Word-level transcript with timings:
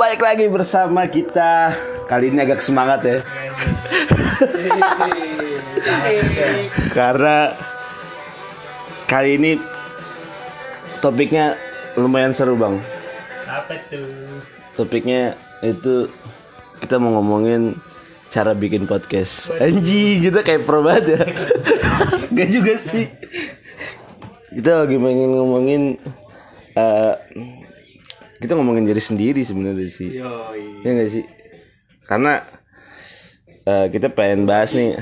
balik 0.00 0.24
lagi 0.24 0.48
bersama 0.48 1.04
kita. 1.04 1.76
Kali 2.08 2.32
ini 2.32 2.40
agak 2.40 2.64
semangat 2.64 3.04
ya. 3.04 3.20
Karena 6.96 7.52
kali 9.04 9.36
ini 9.36 9.60
topiknya 11.04 11.60
lumayan 12.00 12.32
seru 12.32 12.56
bang. 12.56 12.80
Apa 13.44 13.76
tuh? 13.92 14.40
Topiknya 14.72 15.36
itu 15.60 16.08
kita 16.80 16.96
mau 16.96 17.20
ngomongin 17.20 17.76
cara 18.32 18.56
bikin 18.56 18.88
podcast. 18.88 19.52
Anji, 19.60 20.16
kita 20.24 20.40
kayak 20.40 20.64
pro 20.64 20.80
banget 20.80 21.20
ya. 21.20 21.22
Gak 22.40 22.48
juga 22.48 22.80
sih. 22.80 23.04
Kita 24.48 24.80
lagi 24.80 24.96
pengen 24.96 25.36
ngomongin 25.36 26.00
eh, 26.72 27.12
kita 28.50 28.58
ngomongin 28.58 28.82
diri 28.82 28.98
sendiri 28.98 29.46
sebenarnya 29.46 29.86
sih. 29.86 30.18
Yoi. 30.18 30.82
Ya 30.82 30.90
gak 30.90 31.10
sih? 31.14 31.22
Karena 32.02 32.42
eh, 33.62 33.86
kita 33.94 34.10
pengen 34.10 34.42
bahas 34.42 34.74
nih 34.74 34.98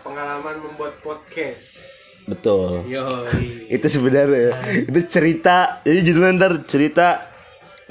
Pengalaman 0.00 0.56
membuat 0.64 0.96
podcast. 1.04 1.84
betul. 2.32 2.88
Yoi. 2.88 3.68
Itu 3.68 3.92
sebenarnya 3.92 4.56
itu 4.88 5.04
cerita. 5.04 5.84
Jadi 5.84 6.00
judulnya 6.00 6.40
ntar 6.40 6.64
cerita 6.64 7.28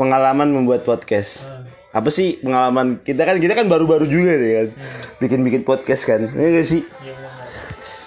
pengalaman 0.02 0.50
membuat 0.50 0.82
podcast. 0.82 1.46
Apa 1.94 2.10
sih 2.10 2.42
pengalaman 2.42 2.98
kita 2.98 3.22
kan 3.22 3.38
kita 3.38 3.54
kan 3.54 3.70
baru-baru 3.70 4.10
juga 4.10 4.34
nih 4.34 4.50
kan 4.50 4.68
bikin-bikin 5.22 5.62
podcast 5.62 6.10
kan. 6.10 6.26
Ya 6.34 6.58
gak 6.58 6.66
sih? 6.66 6.82
Iya. 7.06 7.14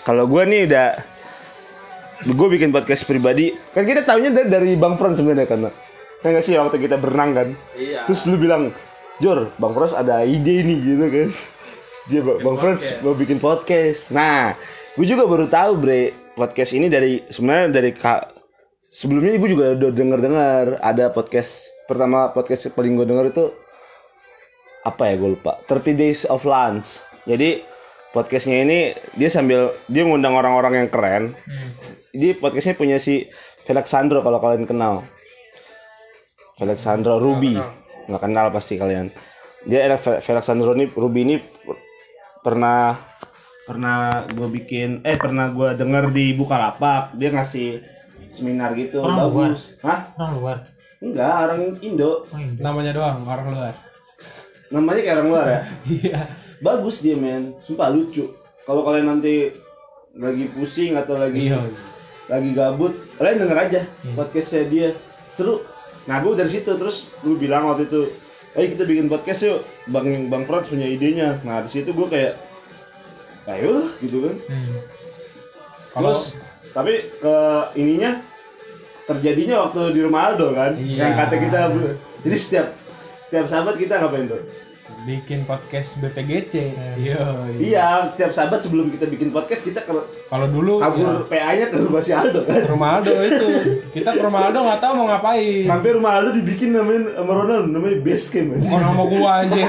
Kalau 0.02 0.26
gua 0.26 0.42
nih 0.42 0.66
udah 0.66 0.98
gue 2.26 2.48
bikin 2.50 2.74
podcast 2.74 3.06
pribadi 3.06 3.54
kan 3.70 3.86
kita 3.86 4.02
tahunya 4.02 4.34
dari, 4.34 4.48
dari 4.50 4.70
Bang 4.74 4.98
Frans 4.98 5.22
sebenarnya 5.22 5.46
kan 5.46 5.70
ya 6.20 6.26
nggak 6.36 6.44
sih 6.44 6.54
waktu 6.56 6.76
kita 6.80 6.96
berenang 7.00 7.30
kan? 7.32 7.48
Iya. 7.76 8.04
terus 8.04 8.28
lu 8.28 8.36
bilang 8.36 8.72
Jor 9.20 9.52
Bang 9.60 9.76
Frans 9.76 9.92
ada 9.92 10.24
ide 10.24 10.64
nih 10.64 10.78
gitu 10.80 11.06
kan. 11.08 11.28
Dia 12.08 12.20
Bang 12.24 12.38
Bang 12.40 12.56
Frans 12.56 12.82
mau 13.04 13.12
bikin 13.16 13.36
podcast. 13.40 14.08
Nah 14.12 14.56
gue 14.96 15.06
juga 15.06 15.24
baru 15.24 15.46
tahu 15.46 15.80
bre 15.80 16.12
podcast 16.34 16.72
ini 16.76 16.90
dari 16.90 17.22
sebenarnya 17.30 17.68
dari 17.72 17.90
kak 17.94 18.36
sebelumnya 18.90 19.38
gue 19.38 19.50
juga 19.54 19.64
udah 19.78 19.90
denger 19.94 20.18
dengar 20.18 20.64
ada 20.82 21.14
podcast 21.14 21.70
pertama 21.86 22.34
podcast 22.34 22.74
paling 22.74 22.98
gue 22.98 23.06
denger 23.06 23.30
itu 23.30 23.44
apa 24.82 25.12
ya 25.12 25.14
gue 25.20 25.36
lupa 25.38 25.60
30 25.68 25.94
Days 25.94 26.26
of 26.26 26.42
Lunch 26.42 27.04
jadi 27.28 27.62
podcastnya 28.10 28.66
ini 28.66 28.78
dia 29.14 29.30
sambil 29.30 29.70
dia 29.86 30.02
ngundang 30.02 30.34
orang-orang 30.34 30.84
yang 30.84 30.88
keren. 30.90 31.24
Hmm. 31.46 31.70
dia 32.10 32.34
podcastnya 32.34 32.74
punya 32.74 32.98
si 32.98 33.30
Felix 33.62 33.86
Sandro 33.94 34.18
kalau 34.26 34.42
kalian 34.42 34.66
kenal 34.66 35.06
Felix 36.60 36.84
Sandro 36.84 37.16
Ruby. 37.16 37.56
Nggak 38.04 38.20
kenal. 38.20 38.52
Pasti 38.52 38.76
kalian. 38.76 39.08
Dia 39.64 39.96
Sandro 40.44 40.76
ini 40.76 40.92
Ruby 40.92 41.24
ini 41.24 41.36
pernah 42.44 42.92
pernah 43.64 44.24
gue 44.28 44.48
bikin 44.60 45.04
eh 45.04 45.16
pernah 45.16 45.48
gue 45.48 45.72
denger 45.72 46.12
di 46.12 46.36
Bukalapak. 46.36 47.16
Dia 47.16 47.32
ngasih 47.32 47.80
seminar 48.28 48.76
gitu 48.76 49.00
Orang 49.00 49.32
bagus. 49.32 49.72
hah? 49.80 50.12
Orang 50.20 50.32
luar. 50.36 50.56
enggak 51.00 51.32
orang 51.48 51.80
Indo. 51.80 52.28
Oh, 52.28 52.36
Indo. 52.36 52.60
namanya 52.60 52.92
doang 52.92 53.24
orang 53.24 53.48
luar. 53.56 53.74
Namanya 54.68 55.00
kayak 55.00 55.16
orang 55.16 55.28
luar 55.32 55.46
ya? 55.48 55.60
Iya. 55.96 56.20
Bagus 56.60 57.00
dia 57.00 57.16
men. 57.16 57.56
Sumpah 57.64 57.88
lucu. 57.88 58.36
Kalau 58.68 58.84
kalian 58.84 59.16
nanti 59.16 59.48
lagi 60.12 60.52
pusing 60.52 60.92
atau 60.92 61.16
lagi 61.16 61.48
iya. 61.48 61.62
lagi 62.26 62.50
gabut 62.50 62.90
kalian 63.14 63.46
denger 63.48 63.58
aja 63.64 63.80
podcastnya 64.12 64.68
dia. 64.68 64.88
Seru 65.32 65.64
nah 66.02 66.18
gue 66.18 66.32
dari 66.32 66.50
situ 66.50 66.70
terus 66.74 66.96
lu 67.20 67.34
bilang 67.34 67.66
waktu 67.66 67.86
itu 67.86 68.00
ayo 68.52 68.66
kita 68.68 68.82
bikin 68.82 69.06
podcast 69.06 69.40
yuk 69.42 69.60
bang 69.86 70.26
bang 70.26 70.42
Frans 70.42 70.66
punya 70.66 70.84
idenya 70.84 71.38
nah 71.40 71.60
di 71.60 71.70
situ 71.70 71.90
gue 71.90 72.06
kayak 72.06 72.34
ayo 73.48 73.78
lah 73.78 73.88
gitu 73.98 74.18
kan 74.22 74.36
Hmm. 74.46 74.78
Kalau- 75.90 76.14
terus 76.14 76.38
tapi 76.70 76.92
ke 77.16 77.34
ininya 77.74 78.22
terjadinya 79.04 79.66
waktu 79.66 79.90
di 79.90 80.00
rumah 80.00 80.30
Aldo 80.30 80.54
kan 80.54 80.72
Iya. 80.74 80.98
yang 81.00 81.12
kata 81.14 81.34
kita 81.36 81.60
jadi 82.22 82.36
setiap 82.36 82.66
setiap 83.20 83.44
sahabat 83.44 83.74
kita 83.74 83.98
ngapain 83.98 84.26
tuh 84.26 84.38
bikin 85.08 85.48
podcast 85.48 85.96
BPGC 85.98 86.54
iya. 87.00 87.24
Iya 87.56 87.86
setiap 88.12 88.30
sahabat 88.36 88.60
sebelum 88.60 88.92
kita 88.92 89.08
bikin 89.08 89.32
podcast 89.32 89.64
kita 89.64 89.82
ke 89.88 89.92
kalau 90.28 90.46
dulu 90.46 90.78
kabur 90.78 91.26
PA-nya 91.26 91.72
ke 91.72 91.76
rumah 91.80 92.02
si 92.04 92.12
Aldo 92.14 92.46
kan? 92.46 92.54
Ya, 92.54 92.64
rumah 92.70 92.88
Aldo 93.00 93.12
itu. 93.24 93.46
Kita 93.90 94.14
ke 94.14 94.22
rumah 94.22 94.50
Aldo 94.50 94.62
nggak 94.62 94.80
tahu 94.80 94.92
mau 94.94 95.06
ngapain. 95.10 95.66
Sampai 95.66 95.90
rumah 95.96 96.12
Aldo 96.20 96.30
dibikin 96.36 96.76
namanya 96.76 97.18
sama 97.18 97.32
Ronald 97.34 97.66
namanya 97.72 97.98
base 98.04 98.28
camp. 98.30 98.54
Orang 98.60 98.94
sama 98.94 99.04
gua 99.08 99.30
anjir 99.42 99.68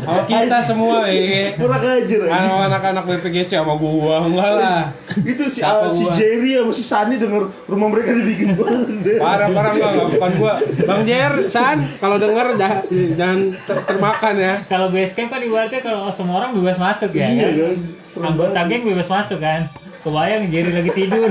sama 0.00 0.22
kita 0.24 0.58
semua 0.60 0.96
ya 1.06 1.52
Kurang 1.54 1.78
ajar 1.78 2.20
sama 2.26 2.62
anak-anak 2.66 3.04
BPGC 3.04 3.50
sama 3.52 3.74
gua 3.74 4.16
enggak 4.22 4.50
lah 4.52 4.80
Itu 5.16 5.44
si 5.46 5.60
Siapa 5.60 5.86
ah, 5.86 5.90
si? 5.90 6.04
Jerry 6.10 6.50
sama 6.54 6.72
si 6.72 6.82
Sani 6.82 7.14
denger 7.16 7.42
rumah 7.64 7.88
mereka 7.88 8.10
dibikin 8.12 8.54
banget. 8.54 9.16
parah 9.16 9.48
parah 9.48 9.72
enggak 9.72 9.92
bukan 10.10 10.32
gua 10.36 10.52
Bang 10.82 11.02
Jer 11.02 11.32
San 11.46 11.78
kalau 11.96 12.16
denger 12.16 12.46
dah- 12.54 12.84
jangan 12.90 13.38
ter- 13.60 13.84
termakan 13.86 14.34
ya 14.34 14.54
Kalau 14.66 14.88
base 14.88 15.12
camp 15.12 15.28
kan 15.28 15.40
ibaratnya 15.40 15.80
kalau 15.80 16.08
semua 16.10 16.40
orang 16.40 16.52
bebas 16.52 16.76
masuk 16.76 17.10
ya. 17.12 17.26
Iya 17.26 17.46
kan? 17.46 17.54
kan. 17.54 17.76
Serem 18.02 18.26
Anggota 18.28 18.60
geng 18.64 18.82
bebas 18.84 19.06
masuk 19.06 19.38
kan. 19.38 19.68
Kebayang 20.00 20.48
Jerry 20.48 20.72
lagi 20.72 20.92
tidur. 20.96 21.28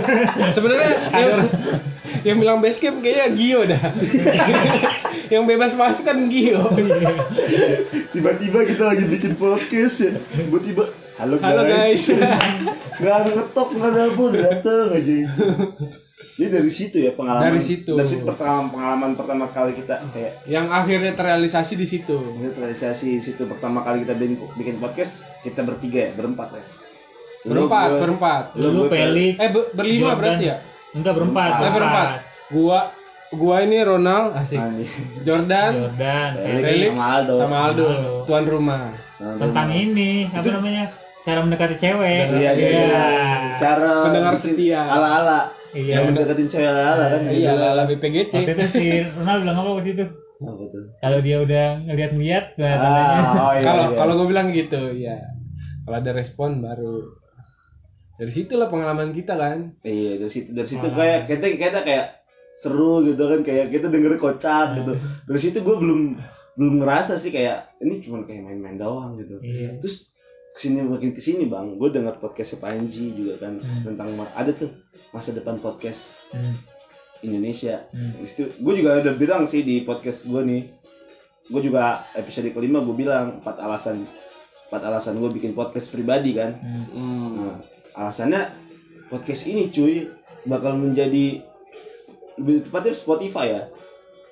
sebenarnya 0.52 0.92
yang, 1.12 1.42
yang 2.24 2.38
bilang 2.38 2.58
base 2.60 2.78
camp 2.78 3.00
kayaknya 3.00 3.28
Gio 3.34 3.62
dah 3.66 3.82
yang 5.30 5.46
bebas 5.46 5.74
masuk 5.74 6.04
kan 6.04 6.18
Gio 6.28 6.66
Tiba-tiba 8.10 8.60
kita 8.66 8.84
lagi 8.86 9.06
bikin 9.06 9.34
podcast 9.34 9.96
ya. 10.02 10.12
Tiba-tiba 10.32 10.90
halo 11.16 11.36
guys. 11.38 11.46
halo 11.46 11.62
guys 11.64 12.04
Gak 13.00 13.14
ada 13.16 13.30
ngetok, 13.32 13.68
gak 13.74 13.88
ada 13.88 14.02
apa, 14.06 14.22
udah 14.22 14.42
dateng 14.44 14.88
aja. 14.92 15.16
Jadi 16.36 16.50
dari 16.50 16.68
situ 16.70 16.98
ya 17.00 17.12
pengalaman. 17.12 17.46
Dari 17.46 17.62
situ. 17.62 17.94
Dari 17.94 18.10
situ 18.10 18.24
pertama 18.24 18.68
pengalaman 18.68 19.12
pertama 19.14 19.46
kali 19.48 19.72
kita 19.74 20.04
kayak 20.10 20.44
yang 20.46 20.68
akhirnya 20.68 21.14
terrealisasi 21.14 21.74
di 21.74 21.86
situ 21.86 22.16
ini 22.34 22.52
realisasi 22.52 23.20
situ 23.20 23.44
pertama 23.46 23.80
kali 23.82 24.04
kita 24.04 24.14
bikin, 24.14 24.36
bikin 24.54 24.76
podcast 24.78 25.24
kita 25.42 25.62
bertiga 25.62 26.00
ya 26.02 26.14
berempat 26.14 26.50
ya. 26.52 26.64
Lu, 27.42 27.56
berempat 27.56 27.88
berempat 27.98 28.44
lu, 28.54 28.68
Dulu 28.68 28.80
gua, 28.82 28.92
Pelik. 28.92 29.36
eh 29.38 29.48
be- 29.48 29.72
berlima 29.72 30.04
Jordan. 30.06 30.20
berarti 30.20 30.46
ya 30.46 30.56
Enggak 30.92 31.14
berempat. 31.16 31.50
eh 31.58 31.72
berempat 31.72 32.08
gua 32.50 32.80
gua 33.36 33.62
ini 33.62 33.78
Ronald 33.82 34.34
asik. 34.38 34.58
Jordan 35.28 35.72
Jordan, 35.76 36.30
Felix. 36.40 36.64
Felix. 36.66 36.92
Sama 36.96 37.08
Aldo. 37.14 37.36
sama 37.38 37.58
Aldo 37.70 37.86
Aldo. 37.86 38.14
tuan 38.26 38.46
rumah 38.48 38.84
Tentang 39.20 39.70
ini 39.76 40.32
apa 40.32 40.48
namanya? 40.48 40.84
Cara 41.20 41.44
mendekati 41.44 41.76
cewek. 41.76 42.32
Iya, 42.40 42.52
iya, 42.56 42.70
iya. 42.72 43.08
Cara 43.60 44.08
Pendengar 44.08 44.40
setia. 44.40 44.80
Ala-ala. 44.88 45.52
Iya. 45.76 46.00
Yang 46.00 46.04
mendekatin 46.16 46.48
cewek 46.48 46.70
ala-ala 46.72 47.06
kan. 47.12 47.22
iya 47.28 47.52
gitu. 47.52 47.68
ala 47.68 47.84
BPGC 47.84 48.32
Waktu 48.32 48.52
itu 48.56 48.66
si 48.72 48.86
Ronald 49.20 49.40
bilang 49.44 49.58
apa 49.60 49.70
waktu 49.76 49.90
itu? 49.92 50.06
Kalau 51.04 51.20
dia 51.20 51.38
udah 51.44 51.66
ngeliat-ngeliat, 51.84 52.46
nah, 52.56 52.76
tandanya. 52.80 53.20
Ah, 53.20 53.28
oh 53.28 53.52
iya. 53.52 53.64
kalau 53.68 53.86
iya. 53.92 53.98
kalau 54.00 54.14
gue 54.16 54.28
bilang 54.32 54.48
gitu 54.56 54.82
ya 54.96 55.20
kalau 55.90 56.06
ada 56.06 56.12
respon 56.14 56.62
baru 56.62 57.18
dari 58.22 58.30
situlah 58.30 58.70
pengalaman 58.70 59.10
kita 59.10 59.34
kan 59.34 59.74
Iya, 59.82 60.22
dari 60.22 60.30
situ 60.30 60.54
dari 60.54 60.70
situ 60.70 60.86
kayak 60.86 61.26
kita 61.26 61.46
kita 61.58 61.80
kayak 61.82 62.06
seru 62.60 63.08
gitu 63.08 63.24
kan 63.24 63.40
kayak 63.40 63.72
kita 63.72 63.88
dengerin 63.88 64.20
kocak 64.20 64.84
gitu. 64.84 65.00
Dari 65.00 65.40
situ 65.40 65.64
gue 65.64 65.76
belum 65.80 66.02
belum 66.60 66.84
ngerasa 66.84 67.16
sih 67.16 67.32
kayak 67.32 67.80
ini 67.80 68.04
cuma 68.04 68.28
kayak 68.28 68.44
main-main 68.44 68.76
doang 68.76 69.16
gitu. 69.16 69.40
Iya. 69.40 69.80
Terus 69.80 70.12
ke 70.52 70.68
sini 70.68 70.84
makin 70.84 71.16
ke 71.16 71.24
sini 71.24 71.48
bang, 71.48 71.80
gue 71.80 71.88
denger 71.88 72.20
podcastnya 72.20 72.60
Panji 72.60 73.16
juga 73.16 73.40
kan 73.40 73.64
Hmm. 73.64 73.88
tentang 73.88 74.12
ada 74.36 74.52
tuh 74.52 74.68
masa 75.16 75.32
depan 75.32 75.64
podcast 75.64 76.20
Hmm. 76.36 76.60
Indonesia. 77.24 77.88
Hmm. 77.96 78.20
Di 78.20 78.28
situ 78.28 78.52
gue 78.60 78.74
juga 78.76 79.00
udah 79.00 79.16
bilang 79.16 79.48
sih 79.48 79.64
di 79.64 79.88
podcast 79.88 80.28
gue 80.28 80.42
nih, 80.44 80.62
gue 81.48 81.62
juga 81.64 82.04
episode 82.12 82.52
kelima 82.52 82.84
gue 82.84 82.92
bilang 82.92 83.40
empat 83.40 83.56
alasan 83.56 84.04
empat 84.68 84.82
alasan 84.84 85.16
gue 85.16 85.32
bikin 85.32 85.56
podcast 85.56 85.88
pribadi 85.96 86.36
kan. 86.36 86.60
Hmm. 86.60 87.30
Nah, 87.40 87.56
alasannya 87.96 88.52
podcast 89.08 89.48
ini 89.48 89.72
cuy 89.72 90.12
bakal 90.44 90.76
menjadi 90.76 91.40
lebih 92.40 92.64
tepatnya 92.66 92.94
Spotify 92.96 93.46
ya. 93.52 93.64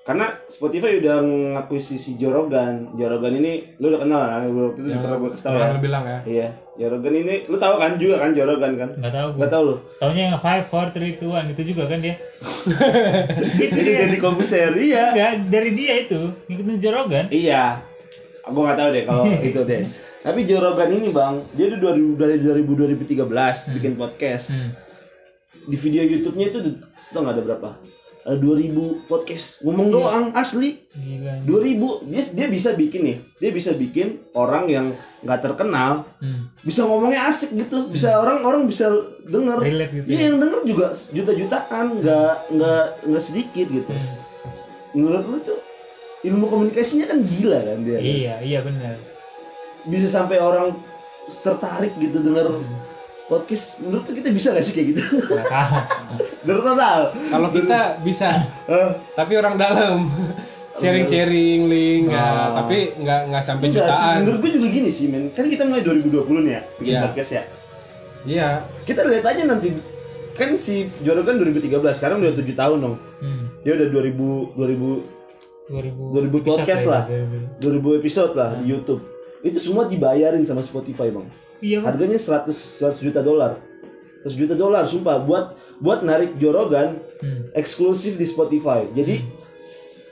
Karena 0.07 0.39
Spotify 0.47 1.03
udah 1.03 1.19
ngakuisisi 1.59 2.15
Jorogan. 2.15 2.95
Jorogan 2.95 3.43
ini 3.43 3.75
lu 3.75 3.91
udah 3.91 3.99
kenal 4.07 4.21
kan? 4.23 4.39
Waktu 4.47 4.79
itu 4.79 4.87
yang 4.87 5.03
pernah 5.03 5.17
gue 5.19 5.29
kasih 5.35 5.43
tau 5.43 5.55
ya. 5.59 5.67
lu 5.75 5.79
bilang 5.83 6.03
ya 6.07 6.19
Iya, 6.23 6.47
Jorogan 6.79 7.13
ini 7.19 7.35
lu 7.51 7.57
tahu 7.59 7.75
kan 7.75 7.91
juga 7.99 8.15
kan 8.23 8.31
Jorogan 8.31 8.71
kan? 8.79 8.89
Nggak 8.95 9.13
tahu. 9.19 9.27
Gak 9.35 9.51
tau 9.51 9.61
lu. 9.67 9.75
Taunya 9.99 10.23
yang 10.31 10.39
five, 10.39 10.63
four, 10.71 10.87
three, 10.95 11.19
two, 11.19 11.35
one 11.35 11.51
itu 11.51 11.75
juga 11.75 11.91
kan 11.91 11.99
dia. 11.99 12.15
Jadi 13.59 13.79
dia. 13.83 14.07
jadi 14.07 14.17
komputer 14.23 14.71
iya. 14.79 15.05
Enggak, 15.11 15.31
dari 15.51 15.71
dia 15.75 15.93
itu 16.07 16.21
ngikutin 16.47 16.77
Jorogan. 16.79 17.25
Iya. 17.27 17.83
Aku 18.47 18.63
nggak 18.63 18.77
tahu 18.79 18.89
deh 18.95 19.03
kalau 19.03 19.23
itu 19.51 19.61
deh. 19.67 19.83
Tapi 20.23 20.39
Jorogan 20.47 20.89
ini 20.91 21.11
bang, 21.11 21.35
dia 21.51 21.67
tuh 21.75 21.79
2000 21.83 22.15
dari 22.15 22.35
2000 22.39 23.27
2013 23.27 23.75
bikin 23.75 23.93
podcast. 23.99 24.55
Hmm. 24.55 24.71
Di 25.67 25.75
video 25.75 26.01
YouTube-nya 26.01 26.45
itu 26.47 26.57
tuh 27.11 27.19
nggak 27.19 27.35
ada 27.35 27.43
berapa? 27.43 27.69
ada 28.23 28.35
2000 28.35 29.07
podcast 29.07 29.63
ngomong 29.63 29.87
doang 29.87 30.25
asli 30.35 30.83
Gila. 30.91 31.47
2000 31.47 32.11
dia 32.11 32.21
dia 32.27 32.47
bisa 32.51 32.75
bikin 32.75 33.01
nih 33.01 33.17
dia 33.39 33.51
bisa 33.55 33.71
bikin 33.71 34.19
orang 34.33 34.67
yang 34.67 34.85
nggak 35.23 35.39
terkenal 35.41 36.03
Hmm. 36.19 36.51
bisa 36.59 36.83
ngomongnya 36.83 37.23
asik 37.25 37.55
gitu 37.55 37.87
bisa 37.87 38.19
orang 38.19 38.43
orang 38.43 38.67
bisa 38.67 38.91
denger 39.23 39.63
Relate 39.63 39.93
gitu. 39.93 40.05
Iya 40.05 40.19
yang 40.27 40.37
denger 40.37 40.59
juga 40.65 40.85
juta-jutaan 40.91 42.03
nggak 42.03 42.33
nggak 42.51 42.83
nggak 43.07 43.23
sedikit 43.23 43.67
gitu 43.71 43.87
Hmm. 43.87 44.11
menurut 44.91 45.23
lu 45.23 45.37
tuh 45.39 45.59
ilmu 46.21 46.45
komunikasinya 46.47 47.07
kan 47.07 47.23
gila 47.23 47.59
kan 47.61 47.79
dia 47.79 47.95
Iya, 47.97 48.35
iya 48.43 48.59
benar. 48.59 48.99
bisa 49.85 50.11
sampai 50.11 50.35
orang 50.35 50.75
tertarik 51.39 51.95
gitu 51.95 52.19
denger 52.19 52.59
Hmm. 52.59 52.75
Podcast 53.27 53.77
menurut 53.77 54.07
kita 54.07 54.29
bisa 54.29 54.51
gak 54.51 54.61
sih 54.61 54.73
kayak 54.73 54.87
gitu? 54.89 55.01
Denger 56.41 56.61
total 56.67 56.99
Kalau 57.11 57.49
kita 57.51 57.79
bisa, 58.01 58.47
tapi 59.13 59.33
orang 59.35 59.55
dalam. 59.55 60.07
Sharing-sharing 60.77 61.65
link 61.65 62.05
ya, 62.07 62.21
Nah. 62.21 62.49
tapi 62.55 62.93
nggak 62.95 63.21
nggak 63.27 63.41
sampai 63.41 63.65
enggak 63.67 63.81
sih. 63.83 63.97
jutaan. 63.97 64.15
menurut 64.21 64.39
gue 64.39 64.51
juga 64.53 64.67
gini 64.69 64.89
sih 64.89 65.05
men. 65.07 65.33
Kan 65.33 65.49
kita 65.49 65.65
mulai 65.65 65.81
2020 65.81 66.21
nih 66.39 66.53
ya 66.53 66.61
bikin 66.77 66.93
Iya. 66.93 67.01
podcast 67.03 67.31
ya. 67.31 67.43
Iya, 68.23 68.47
kita 68.85 69.01
lihat 69.03 69.25
aja 69.25 69.41
nanti. 69.43 69.73
Kan 70.31 70.53
si 70.55 70.93
Joro 71.01 71.25
kan 71.25 71.35
2013 71.35 71.73
sekarang 71.91 72.21
udah 72.21 72.29
7 72.31 72.53
tahun 72.53 72.77
dong. 72.79 72.95
Hmm. 73.17 73.49
dia 73.59 73.73
udah 73.73 73.87
2000 73.89 74.53
2000 74.53 75.01
2000 75.67 76.13
2000 76.13 76.45
podcast 76.45 76.83
lah. 76.85 77.03
ya, 77.03 77.25
2000. 77.57 77.81
2000 77.81 77.97
episode 77.97 78.31
lah 78.31 78.49
Hmm. 78.51 78.59
di 78.59 78.65
YouTube. 78.69 79.01
Itu 79.41 79.57
semua 79.57 79.83
dibayarin 79.83 80.45
sama 80.45 80.61
Spotify 80.61 81.09
bang 81.09 81.25
Iya, 81.59 81.81
harganya 81.81 82.15
100 82.15 82.53
100 82.77 83.01
juta 83.01 83.19
dolar. 83.19 83.57
100 84.21 84.33
juta 84.35 84.53
dolar 84.53 84.83
sumpah. 84.83 85.17
Buat 85.19 85.45
buat 85.77 86.01
narik 86.01 86.37
Jorogan 86.37 87.01
Hmm. 87.17 87.49
eksklusif 87.51 88.13
di 88.13 88.23
Spotify. 88.23 88.85
Jadi 88.91 89.25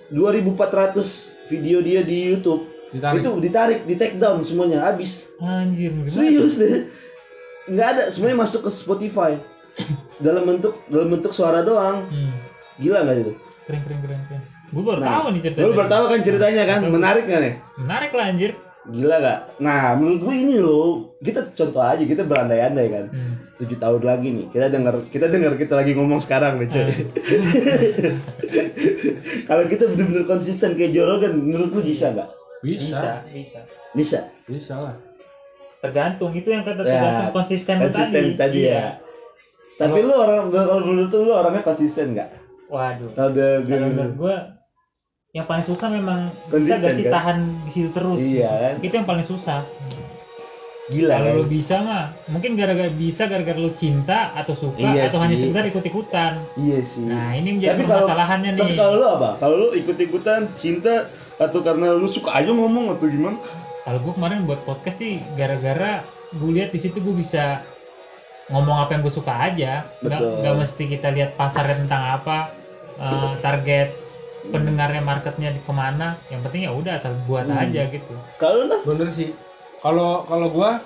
2400 0.10 1.02
video 1.46 1.78
dia 1.80 2.02
di 2.02 2.30
YouTube 2.30 2.66
ditarik. 2.90 3.22
itu 3.22 3.30
ditarik 3.40 3.80
di 3.84 3.94
take 3.94 4.18
down 4.18 4.42
semuanya 4.42 4.82
habis. 4.84 5.30
Anjir, 5.38 5.94
serius 6.06 6.56
deh. 6.56 6.90
Nggak 7.68 7.88
ada 7.88 8.04
semuanya 8.10 8.38
masuk 8.40 8.66
ke 8.66 8.72
Spotify. 8.72 9.38
Dalam 10.18 10.48
bentuk 10.48 10.80
dalam 10.88 11.10
bentuk 11.10 11.30
suara 11.30 11.62
doang. 11.62 12.08
Hmm. 12.08 12.34
gila 12.76 13.04
nggak 13.04 13.18
itu? 13.20 13.34
Keren, 13.66 13.82
keren, 13.82 14.00
keren, 14.00 14.22
keren. 14.26 14.42
Gue 14.68 14.84
baru 14.84 15.00
Nah, 15.00 15.10
tahu 15.16 15.26
nih 15.32 15.42
ceritanya. 15.44 15.66
lu 15.66 15.74
baru 15.74 15.90
tahu 15.90 16.04
kan 16.06 16.20
ceritanya 16.22 16.64
kan. 16.66 16.80
Menarik 16.86 17.26
kan 17.26 17.40
ya 17.40 17.54
Menarik 17.76 18.12
lah 18.12 18.26
anjir. 18.28 18.52
gila 18.86 19.18
gak 19.18 19.40
nah 19.58 19.98
menurut 19.98 20.22
gue 20.22 20.36
ini 20.38 20.56
loh 20.62 21.15
kita 21.26 21.50
contoh 21.50 21.82
aja 21.82 22.00
kita 22.00 22.22
berandai-andai 22.22 22.88
kan 22.88 23.06
Hmm. 23.08 23.34
tujuh 23.56 23.76
tahun 23.76 24.02
lagi 24.02 24.28
nih 24.30 24.46
kita 24.50 24.68
dengar 24.68 24.94
kita 25.08 25.26
dengar 25.26 25.54
kita 25.56 25.74
lagi 25.74 25.92
ngomong 25.92 26.20
sekarang 26.20 26.58
nih 26.58 26.70
coy 26.70 26.86
kalau 29.46 29.64
kita 29.66 29.84
bener-bener 29.88 30.24
konsisten 30.24 30.74
kayak 30.74 30.92
Jorogan 30.92 31.34
menurut 31.36 31.72
lu 31.72 31.82
bisa 31.82 32.12
nggak 32.12 32.30
Bisa, 32.62 32.82
Bisa, 32.88 33.12
bisa. 33.30 33.60
bisa 33.94 34.20
bisa 34.46 34.74
lah. 34.76 34.96
Tergantung 35.78 36.34
itu 36.34 36.50
yang 36.50 36.62
kata 36.62 36.82
Ya, 36.82 36.90
tergantung 36.92 37.30
konsisten, 37.36 37.76
lu 37.78 37.84
konsisten 37.88 38.22
tadi. 38.24 38.32
tadi 38.36 38.60
Iya. 38.64 38.74
ya 38.74 38.88
tapi 39.76 39.98
lu 40.00 40.14
orang 40.14 40.48
kalau 40.48 40.80
menurut 40.82 41.12
lu 41.12 41.22
lu 41.22 41.34
orangnya 41.34 41.62
konsisten 41.62 42.16
nggak 42.16 42.30
Waduh. 42.66 43.12
kalau 43.12 43.30
menurut 43.68 44.16
gue 44.16 44.36
yang 45.32 45.46
paling 45.46 45.62
susah 45.62 45.88
memang 45.90 46.32
bisa 46.48 46.50
Konsisten, 46.50 46.80
gak 46.82 46.96
sih 46.96 47.04
kan? 47.04 47.14
tahan 47.14 47.38
di 47.62 47.70
situ 47.70 47.90
terus. 47.92 48.18
iya 48.18 48.50
kan 48.56 48.76
Itu 48.80 48.94
yang 48.96 49.04
paling 49.06 49.26
susah. 49.26 49.60
Gila 50.86 51.14
Kalau 51.14 51.26
kan 51.26 51.36
lu 51.36 51.46
bisa 51.48 51.76
mah, 51.82 52.04
mungkin 52.28 52.54
gara-gara 52.54 52.88
bisa 52.88 53.26
gara-gara 53.26 53.58
lu 53.58 53.74
cinta 53.74 54.30
atau 54.32 54.54
suka 54.54 54.78
Iya 54.78 55.10
atau 55.10 55.18
hanya 55.18 55.34
sih. 55.34 55.42
sekedar 55.44 55.66
ikut-ikutan. 55.68 56.34
iya 56.56 56.80
sih 56.84 57.02
Nah, 57.04 57.34
ini 57.34 57.48
yang 57.48 57.60
jadi 57.60 57.70
Tapi 57.72 57.82
kalau- 57.82 57.90
permasalahannya 58.00 58.52
nih. 58.52 58.62
tapi 58.62 58.76
kalau 58.76 58.94
lu 58.96 59.06
apa 59.08 59.30
kalau 59.38 59.56
lu 59.58 59.68
ikut-ikutan 59.74 60.42
cinta 60.54 61.10
atau 61.36 61.60
karena 61.60 61.88
lu 61.92 62.06
suka 62.06 62.30
aja 62.32 62.50
ngomong 62.50 62.94
atau 62.94 63.06
gimana 63.06 63.38
Kalau 63.82 64.00
gue 64.00 64.14
kemarin 64.14 64.40
buat 64.44 64.62
podcast 64.62 64.98
sih 64.98 65.18
gara-gara 65.34 66.02
gue 66.32 66.52
lihat 66.52 66.70
di 66.70 66.80
situ 66.80 66.98
gue 66.98 67.16
bisa 67.16 67.62
ngomong 68.48 68.78
apa 68.80 68.92
yang 68.92 69.02
gue 69.02 69.12
suka 69.12 69.34
aja. 69.34 69.90
Nggak 70.00 70.22
nggak 70.22 70.56
mesti 70.56 70.84
kita 70.88 71.08
lihat 71.12 71.34
pasarnya 71.34 71.82
tentang 71.82 72.04
apa, 72.16 72.54
eh, 72.96 73.32
target 73.40 73.90
pendengarnya 74.46 75.02
marketnya 75.02 75.50
di 75.50 75.58
ke 75.60 75.70
mana. 75.72 76.22
Yang 76.28 76.42
penting 76.44 76.62
ya 76.62 76.72
udah 76.72 76.94
asal 76.96 77.14
buat 77.24 77.46
Hmm. 77.46 77.58
aja 77.60 77.82
gitu. 77.88 78.14
kalau 78.38 78.64
lu 78.64 78.78
Bener 78.84 79.06
sih. 79.08 79.34
Kalau 79.84 80.24
kalau 80.26 80.48
gua 80.50 80.82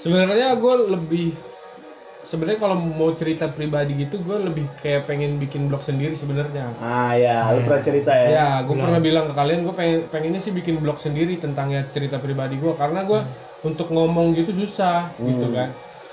sebenarnya 0.00 0.54
gua 0.60 0.74
lebih 0.96 1.34
sebenarnya 2.26 2.58
kalau 2.58 2.76
mau 2.78 3.14
cerita 3.14 3.46
pribadi 3.46 4.02
gitu 4.02 4.18
gua 4.22 4.42
lebih 4.42 4.66
kayak 4.82 5.06
pengen 5.06 5.38
bikin 5.38 5.70
blog 5.70 5.82
sendiri 5.86 6.12
sebenarnya. 6.18 6.74
ah 6.82 7.14
ya 7.14 7.54
lu 7.54 7.62
pernah 7.62 7.82
cerita 7.82 8.12
ya 8.12 8.26
Ya, 8.26 8.48
gue 8.66 8.74
pernah 8.74 8.98
bilang 8.98 9.30
ke 9.30 9.34
kalian, 9.38 9.62
gue 9.62 9.74
pengen 9.76 9.98
pengennya 10.10 10.42
sih 10.42 10.50
bikin 10.50 10.82
blog 10.82 10.98
sendiri 10.98 11.38
tentang 11.38 11.70
ya 11.70 11.86
cerita 11.86 12.18
pribadi 12.18 12.58
gue, 12.58 12.74
karena 12.74 13.06
gue 13.06 13.22
untuk 13.62 13.86
ngomong 13.94 14.34
gitu 14.34 14.50
susah, 14.50 15.14
gitu 15.22 15.46
Hmm. 15.46 15.54
kan. 15.54 15.68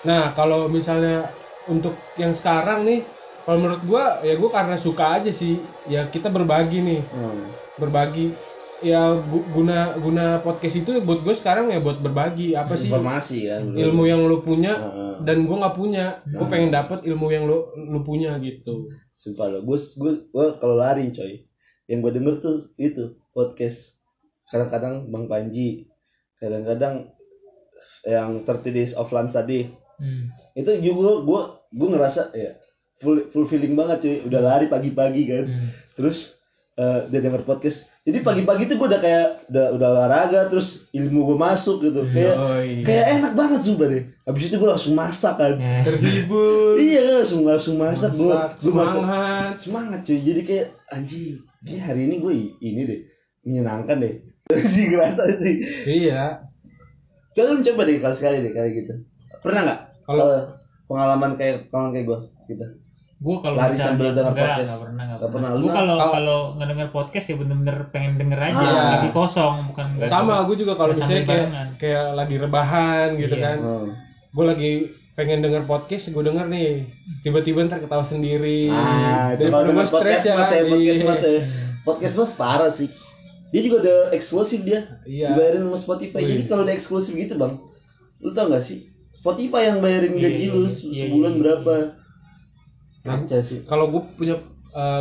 Nah, 0.06 0.24
kalau 0.38 0.70
misalnya 0.70 1.34
untuk 1.66 1.98
yang 2.22 2.30
sekarang 2.30 2.86
nih, 2.86 3.02
kalau 3.50 3.58
menurut 3.66 3.82
gue 3.82 4.04
ya 4.30 4.34
gue 4.38 4.50
karena 4.54 4.76
suka 4.78 5.18
aja 5.18 5.32
sih, 5.34 5.58
ya 5.90 6.06
kita 6.06 6.30
berbagi 6.30 6.86
nih, 6.86 7.02
Hmm. 7.10 7.50
berbagi. 7.82 8.38
Ya 8.84 9.02
gu- 9.16 9.48
guna 9.50 9.96
guna 9.96 10.26
podcast 10.38 10.76
itu 10.76 11.00
buat 11.00 11.20
gue 11.20 11.32
sekarang 11.32 11.68
ya 11.68 11.80
buat 11.80 11.98
berbagi 11.98 12.52
apa 12.52 12.76
sih 12.76 12.86
informasi 12.86 13.48
kan 13.48 13.62
bro. 13.66 13.80
ilmu 13.80 14.04
yang 14.04 14.22
lu 14.22 14.40
punya 14.40 14.76
Heeh. 14.76 15.14
dan 15.24 15.38
gue 15.42 15.56
nggak 15.56 15.72
punya, 15.74 16.06
gue 16.22 16.48
pengen 16.48 16.70
dapet 16.70 17.00
ilmu 17.02 17.28
yang 17.30 17.44
lu 17.44 17.58
lu 17.74 18.00
punya 18.02 18.36
gitu. 18.38 18.92
sumpah 19.14 19.48
lo 19.48 19.60
gue 19.62 19.78
gue 19.78 20.12
gue 20.28 20.48
kalau 20.58 20.76
lari 20.76 21.08
coy 21.10 21.48
yang 21.86 22.00
gue 22.00 22.12
denger 22.12 22.36
tuh 22.38 22.56
itu 22.76 23.04
podcast 23.30 23.96
kadang-kadang 24.46 25.08
bang 25.08 25.26
Panji 25.26 25.70
kadang-kadang 26.36 27.08
yang 28.04 28.42
30 28.42 28.48
days 28.70 28.92
of 28.92 29.08
lunch 29.10 29.32
tadi 29.32 29.72
Hmm. 29.94 30.34
itu 30.52 30.74
juga 30.82 31.22
gue 31.22 31.42
gue 31.72 31.88
ngerasa 31.88 32.34
ya 32.34 32.58
full 32.98 33.30
full 33.30 33.46
feeling 33.46 33.74
banget 33.74 33.98
cuy 34.02 34.16
udah 34.26 34.42
lari 34.42 34.66
pagi-pagi 34.66 35.24
kan 35.24 35.46
Hmm. 35.46 35.70
terus 35.94 36.42
eh, 36.74 37.00
dia 37.08 37.20
denger 37.20 37.44
podcast. 37.44 37.88
Jadi 38.02 38.20
pagi-pagi 38.20 38.66
tuh 38.66 38.76
gue 38.76 38.88
udah 38.88 39.00
kayak 39.00 39.48
udah 39.48 39.66
udah 39.72 39.88
olahraga 39.90 40.46
terus 40.46 40.90
ilmu 40.90 41.24
gue 41.26 41.38
masuk 41.38 41.80
gitu. 41.82 42.04
Kayak 42.10 42.36
Yoi. 42.36 42.70
kayak 42.84 43.06
enak 43.16 43.34
banget 43.34 43.60
sumpah 43.62 43.88
deh. 43.88 44.04
Habis 44.24 44.44
itu 44.46 44.56
gue 44.56 44.70
langsung 44.70 44.94
masak 44.94 45.36
kan. 45.38 45.54
Ya. 45.56 45.82
terhibur, 45.82 46.76
iya 46.76 47.02
langsung 47.18 47.42
langsung 47.44 47.76
masak. 47.78 48.12
Gue 48.12 48.28
masak, 48.28 48.52
gue 48.60 48.74
masak. 48.74 48.96
semangat. 48.98 49.52
semangat 49.56 50.00
cuy. 50.04 50.20
Jadi 50.20 50.42
kayak 50.44 50.68
anjing 50.90 51.24
kayak 51.62 51.82
hari 51.84 52.02
ini 52.06 52.16
gue 52.20 52.34
ini 52.60 52.82
deh 52.84 53.00
menyenangkan 53.42 53.98
deh. 53.98 54.16
Sih 54.68 54.92
ngerasa 54.92 55.24
sih. 55.40 55.56
Iya. 55.88 56.44
coba 57.32 57.64
coba 57.64 57.82
deh 57.84 57.98
kali 57.98 58.14
sekali 58.14 58.38
deh 58.42 58.52
kayak 58.52 58.72
gitu. 58.76 58.94
Pernah 59.40 59.62
nggak? 59.64 59.80
Kalau- 60.04 60.28
Eh, 60.30 60.44
pengalaman 60.84 61.32
kayak 61.34 61.72
pengalaman 61.72 61.92
kayak 61.92 62.06
gue 62.06 62.20
gitu 62.50 62.66
Gue 63.24 63.36
kalau 63.40 63.56
Lari 63.56 63.72
misalnya- 63.72 63.88
sambil 63.88 64.08
denger 64.10 64.26
enggak, 64.28 64.44
podcast. 64.44 64.60
enggak 64.68 64.82
pernah, 64.84 65.04
enggak 65.04 65.16
Nggak 65.16 65.32
pernah. 65.32 65.48
pernah. 65.48 65.50
Gue 65.54 65.64
Lu 65.64 65.68
kalau 65.72 65.96
kalau- 66.12 66.44
ngedenger 66.54 66.90
podcast 66.92 67.26
ya 67.26 67.36
bener-bener 67.36 67.78
pengen 67.90 68.14
denger 68.18 68.40
aja, 68.44 68.60
Ah. 68.60 68.92
lagi 68.94 69.10
kosong, 69.10 69.56
bukan 69.66 69.86
enggak 69.90 70.08
Sama 70.08 70.36
gue 70.44 70.56
juga 70.58 70.74
kalau 70.76 70.92
misalnya 70.94 71.24
kayak 71.24 71.48
barengan. 71.48 71.68
kayak 71.78 72.06
lagi 72.14 72.36
rebahan 72.38 73.08
gitu 73.16 73.34
Iya. 73.34 73.46
kan. 73.46 73.58
Hmm. 73.58 73.88
Gue 74.30 74.46
lagi 74.46 74.72
pengen 75.14 75.40
denger 75.40 75.64
podcast, 75.64 76.04
gue 76.10 76.20
denger 76.22 76.46
nih. 76.48 76.70
Tiba-tiba 77.22 77.64
ntar 77.64 77.80
ketawa 77.80 78.04
sendiri. 78.04 78.68
ah 78.68 79.32
Daripada 79.32 79.72
gue 79.72 79.86
stres 79.86 80.22
ya. 80.22 80.34
mas 80.34 80.50
ya 80.50 80.62
podcast 80.62 81.00
Iya. 81.00 81.06
mas 81.06 81.22
ya 81.22 81.32
Hmm. 81.40 81.70
podcast 81.82 82.16
mas 82.18 82.32
parah 82.34 82.68
sih 82.70 82.90
dia 83.48 83.62
juga 83.62 83.78
ada 83.80 83.96
eksklusif 84.12 84.60
dia 84.62 85.00
Iya. 85.04 85.32
dibayarin 85.32 85.62
sama 85.64 85.78
Spotify 85.78 86.20
Wih. 86.20 86.30
jadi 86.34 86.44
kalau 86.46 86.64
ada 86.64 86.74
eksklusif 86.74 87.14
gitu 87.14 87.38
bang 87.38 87.54
lu 88.18 88.32
tau 88.32 88.50
gak 88.50 88.60
sih 88.60 88.90
Spotify 89.14 89.70
yang 89.70 89.78
bayarin 89.78 90.12
Iya, 90.12 90.26
gaji 90.26 90.42
iya, 90.42 90.52
lu 90.52 90.62
iya. 90.62 90.70
se- 90.70 90.84
Iya, 90.86 91.06
sebulan 91.06 91.32
iya, 91.32 91.40
berapa 91.40 91.74
Nah, 91.78 91.88
Kaca 93.04 93.38
sih 93.40 93.60
Kalau 93.64 93.88
gue 93.88 94.02
punya, 94.14 94.36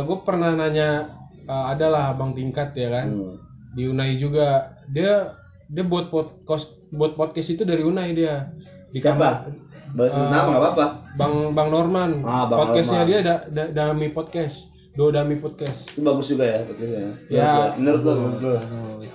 gue 0.03 0.17
pernah 0.21 0.51
nanya, 0.51 1.07
eh, 1.41 1.65
adalah 1.67 2.11
abang 2.11 2.31
tingkat 2.31 2.71
ya 2.73 2.91
kan. 2.91 3.07
Hmm. 3.09 3.35
Di 3.71 3.87
Unai 3.87 4.15
juga. 4.15 4.47
Dia 4.85 5.33
dia 5.65 5.83
buat 5.83 6.07
podcast 6.07 6.69
buat 6.89 7.13
podcast 7.13 7.49
itu 7.49 7.63
dari 7.63 7.81
Unai 7.81 8.11
dia. 8.11 8.51
Di 8.89 8.99
kamar. 8.99 9.47
siapa 9.47 9.61
bahas 9.93 10.09
Eh, 10.11 10.25
nama 10.25 10.49
nggak 10.49 10.61
apa-apa 10.63 10.85
Bang 11.13 11.33
Bang 11.51 11.69
Norman. 11.69 12.11
Ah, 12.21 12.45
Bang 12.45 12.59
Podcastnya 12.65 13.01
Norman. 13.01 13.11
dia 13.13 13.19
da, 13.21 13.35
da, 13.47 13.63
Dami 13.71 14.09
Podcast. 14.09 14.57
Do 14.91 15.09
Dami 15.09 15.37
Podcast. 15.37 15.89
itu 15.89 16.01
bagus 16.01 16.27
juga 16.27 16.45
ya 16.45 16.59
podcastnya 16.61 17.01
Ya. 17.25 17.73
menurut 17.73 18.01
lo 18.03 18.11
menurut 18.15 18.41
lo 18.43 18.53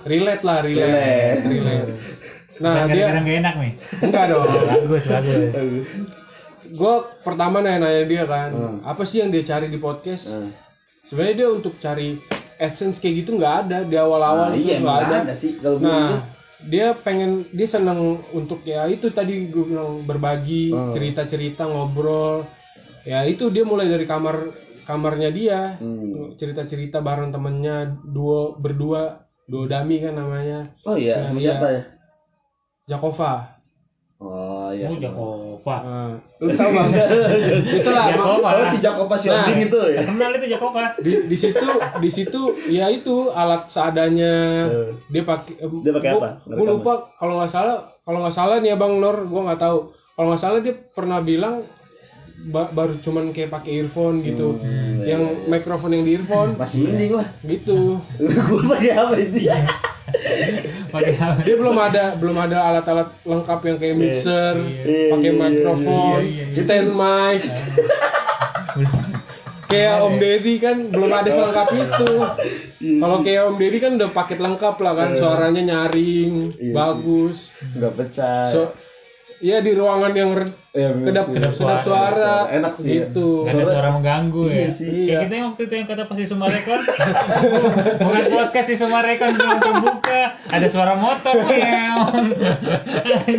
Relate 0.01 0.43
lah, 0.43 0.57
relate. 0.59 0.87
Relate. 0.87 1.39
relate. 1.45 1.91
Nah, 2.59 2.73
Nah, 2.77 2.83
dia 2.89 3.03
kadang 3.05 3.23
gak 3.23 3.37
enak 3.37 3.55
nih. 3.55 3.73
enggak 4.01 4.25
dong. 4.27 4.43
bagus, 4.43 5.03
bagus. 5.05 5.87
Gue 6.69 6.93
pertama 7.19 7.59
nanya-nanya 7.59 8.05
dia 8.05 8.23
kan, 8.23 8.49
Hmm. 8.49 8.77
apa 8.83 9.01
sih 9.01 9.19
yang 9.19 9.29
dia 9.29 9.41
cari 9.41 9.67
di 9.67 9.77
podcast? 9.77 10.29
Nah, 10.29 10.53
Sebenarnya 11.01 11.35
dia 11.35 11.49
untuk 11.49 11.73
cari 11.77 12.21
AdSense 12.55 12.97
kayak 12.97 13.15
gitu 13.19 13.33
nggak 13.33 13.55
ada 13.65 13.77
di 13.81 13.95
awal-awal 13.95 14.53
nah, 14.53 14.55
iya 14.55 14.77
nggak 14.77 14.99
ada. 15.03 15.15
ada. 15.23 15.33
sih 15.33 15.57
kalau 15.57 15.81
Nah, 15.81 16.21
dia 16.61 16.93
pengen 16.93 17.49
dia 17.49 17.65
seneng 17.65 17.97
untuk 18.29 18.61
ya 18.61 18.85
itu 18.85 19.09
tadi 19.09 19.47
gue 19.47 19.65
bilang 19.65 20.05
berbagi 20.05 20.69
Hmm. 20.69 20.91
cerita-cerita 20.91 21.65
ngobrol. 21.65 22.45
Ya 23.01 23.23
itu 23.23 23.49
dia 23.49 23.63
mulai 23.63 23.87
dari 23.87 24.05
kamar 24.05 24.53
kamarnya 24.85 25.29
dia 25.31 25.59
Hmm. 25.75 26.35
cerita-cerita 26.35 26.99
bareng 26.99 27.31
temennya 27.31 27.89
duo 28.03 28.53
berdua 28.53 29.25
duo 29.43 29.65
dami 29.65 29.97
kan 29.97 30.13
namanya 30.13 30.69
Oh 30.83 30.93
iya, 30.93 31.25
Iya. 31.27 31.41
siapa 31.57 31.67
ya? 31.71 31.81
Jakova 32.87 33.57
Oh 34.19 34.67
iya. 34.69 34.83
Oh, 34.85 34.99
Jakova. 34.99 35.75
Ah, 35.79 36.11
lu 36.37 36.51
tahu 36.51 36.69
bang 36.69 36.91
itulah 37.79 38.03
ma- 38.03 38.11
Jakova. 38.11 38.49
Oh 38.53 38.65
si 38.67 38.77
Jakova 38.79 39.15
si 39.15 39.27
Nah. 39.27 39.41
Odin 39.41 39.59
itu 39.63 39.79
ya. 39.89 40.01
Kenal 40.03 40.31
itu 40.33 40.47
Jakova. 40.49 40.83
di 40.97 41.11
di 41.23 41.37
situ 41.37 41.67
di 41.97 42.09
situ 42.09 42.41
ya 42.67 42.85
itu 42.87 43.15
alat 43.29 43.63
seadanya 43.65 44.33
Eh, 44.67 44.91
dia 45.07 45.23
pakai 45.23 45.55
Dia 45.79 45.93
pakai 45.93 46.09
apa? 46.11 46.19
gua 46.19 46.29
Ngerekaman? 46.49 46.71
lupa 46.73 46.93
kalau 47.15 47.33
nggak 47.37 47.47
salah 47.49 47.77
kalau 48.01 48.19
nggak 48.19 48.35
salah 48.35 48.55
nih 48.57 48.69
ya 48.69 48.77
bang 48.77 48.93
Nor 48.93 49.17
gua 49.25 49.41
nggak 49.45 49.61
tahu 49.61 49.77
kalau 50.13 50.27
nggak 50.29 50.41
salah 50.41 50.59
dia 50.59 50.75
pernah 50.89 51.19
bilang 51.21 51.55
ba- 52.45 52.67
baru 52.69 52.99
cuman 52.99 53.31
kayak 53.31 53.51
pakai 53.53 53.71
earphone 53.77 54.19
gitu 54.21 54.55
Hmm, 54.57 54.99
yang 55.01 55.23
iya, 55.23 55.35
iya. 55.37 55.47
mikrofon 55.49 55.91
yang 55.91 56.03
di 56.03 56.11
earphone 56.13 56.55
Masih 56.55 56.83
mending 56.85 57.11
lah. 57.13 57.27
gitu 57.41 58.03
Gue 58.49 58.63
pakai 58.65 58.91
apa 58.93 59.15
ini? 59.17 59.47
Pakai 60.89 61.13
dia 61.45 61.55
belum 61.55 61.77
ada 61.77 62.17
belum 62.17 62.37
ada 62.37 62.57
alat-alat 62.65 63.09
lengkap 63.21 63.59
yang 63.65 63.77
kayak 63.77 63.95
mixer 63.95 64.55
Iya, 64.57 65.13
pakai 65.13 65.29
iya, 65.29 65.33
iya, 65.33 65.41
mikrofon 65.49 66.19
iya, 66.25 66.43
iya. 66.49 66.55
stand 66.57 66.89
mic. 66.91 67.41
Kayak 69.69 69.95
Om 70.01 70.15
Deddy 70.17 70.55
kan 70.57 70.77
belum 70.89 71.11
ada 71.13 71.29
selengkap 71.29 71.67
itu. 71.77 72.09
Iya. 72.81 72.99
Kalau 73.05 73.17
kayak 73.21 73.41
Om 73.53 73.55
Deddy 73.61 73.77
kan 73.77 73.91
udah 74.01 74.09
paket 74.09 74.39
lengkap 74.41 74.75
lah 74.81 74.93
kan 74.97 75.09
suaranya 75.13 75.61
nyaring 75.61 76.57
Iya 76.57 76.73
bagus. 76.73 77.53
Enggak 77.77 77.93
pecah. 77.93 78.49
so 78.49 78.73
ya 79.39 79.57
di 79.59 79.71
ruangan 79.71 80.11
yang 80.11 80.31
Iya, 80.69 80.93
kedap 80.93 81.33
kedap 81.33 81.53
suara. 81.55 81.81
suara, 81.81 82.35
Enak 82.47 82.77
sih, 82.77 82.93
ya. 82.93 83.09
gitu 83.09 83.41
Gak 83.41 83.57
ada 83.57 83.65
suara 83.65 83.89
mengganggu 83.89 84.43
ya. 84.45 84.53
Iya 84.53 84.69
sih. 84.69 84.85
Kayak 84.85 85.01
Iya. 85.01 85.17
kita 85.19 85.33
yang 85.33 85.47
waktu 85.49 85.61
itu 85.65 85.73
yang 85.73 85.87
kata 85.87 86.03
pasti 86.05 86.23
Sumarekon. 86.23 86.81
Bukan 88.05 88.23
podcast 88.29 88.67
di 88.67 88.75
Sumarekon 88.77 89.29
belum 89.33 89.57
terbuka. 89.57 90.21
Ada 90.45 90.67
suara 90.69 90.93
motor. 90.93 91.35
Meong. 91.41 92.25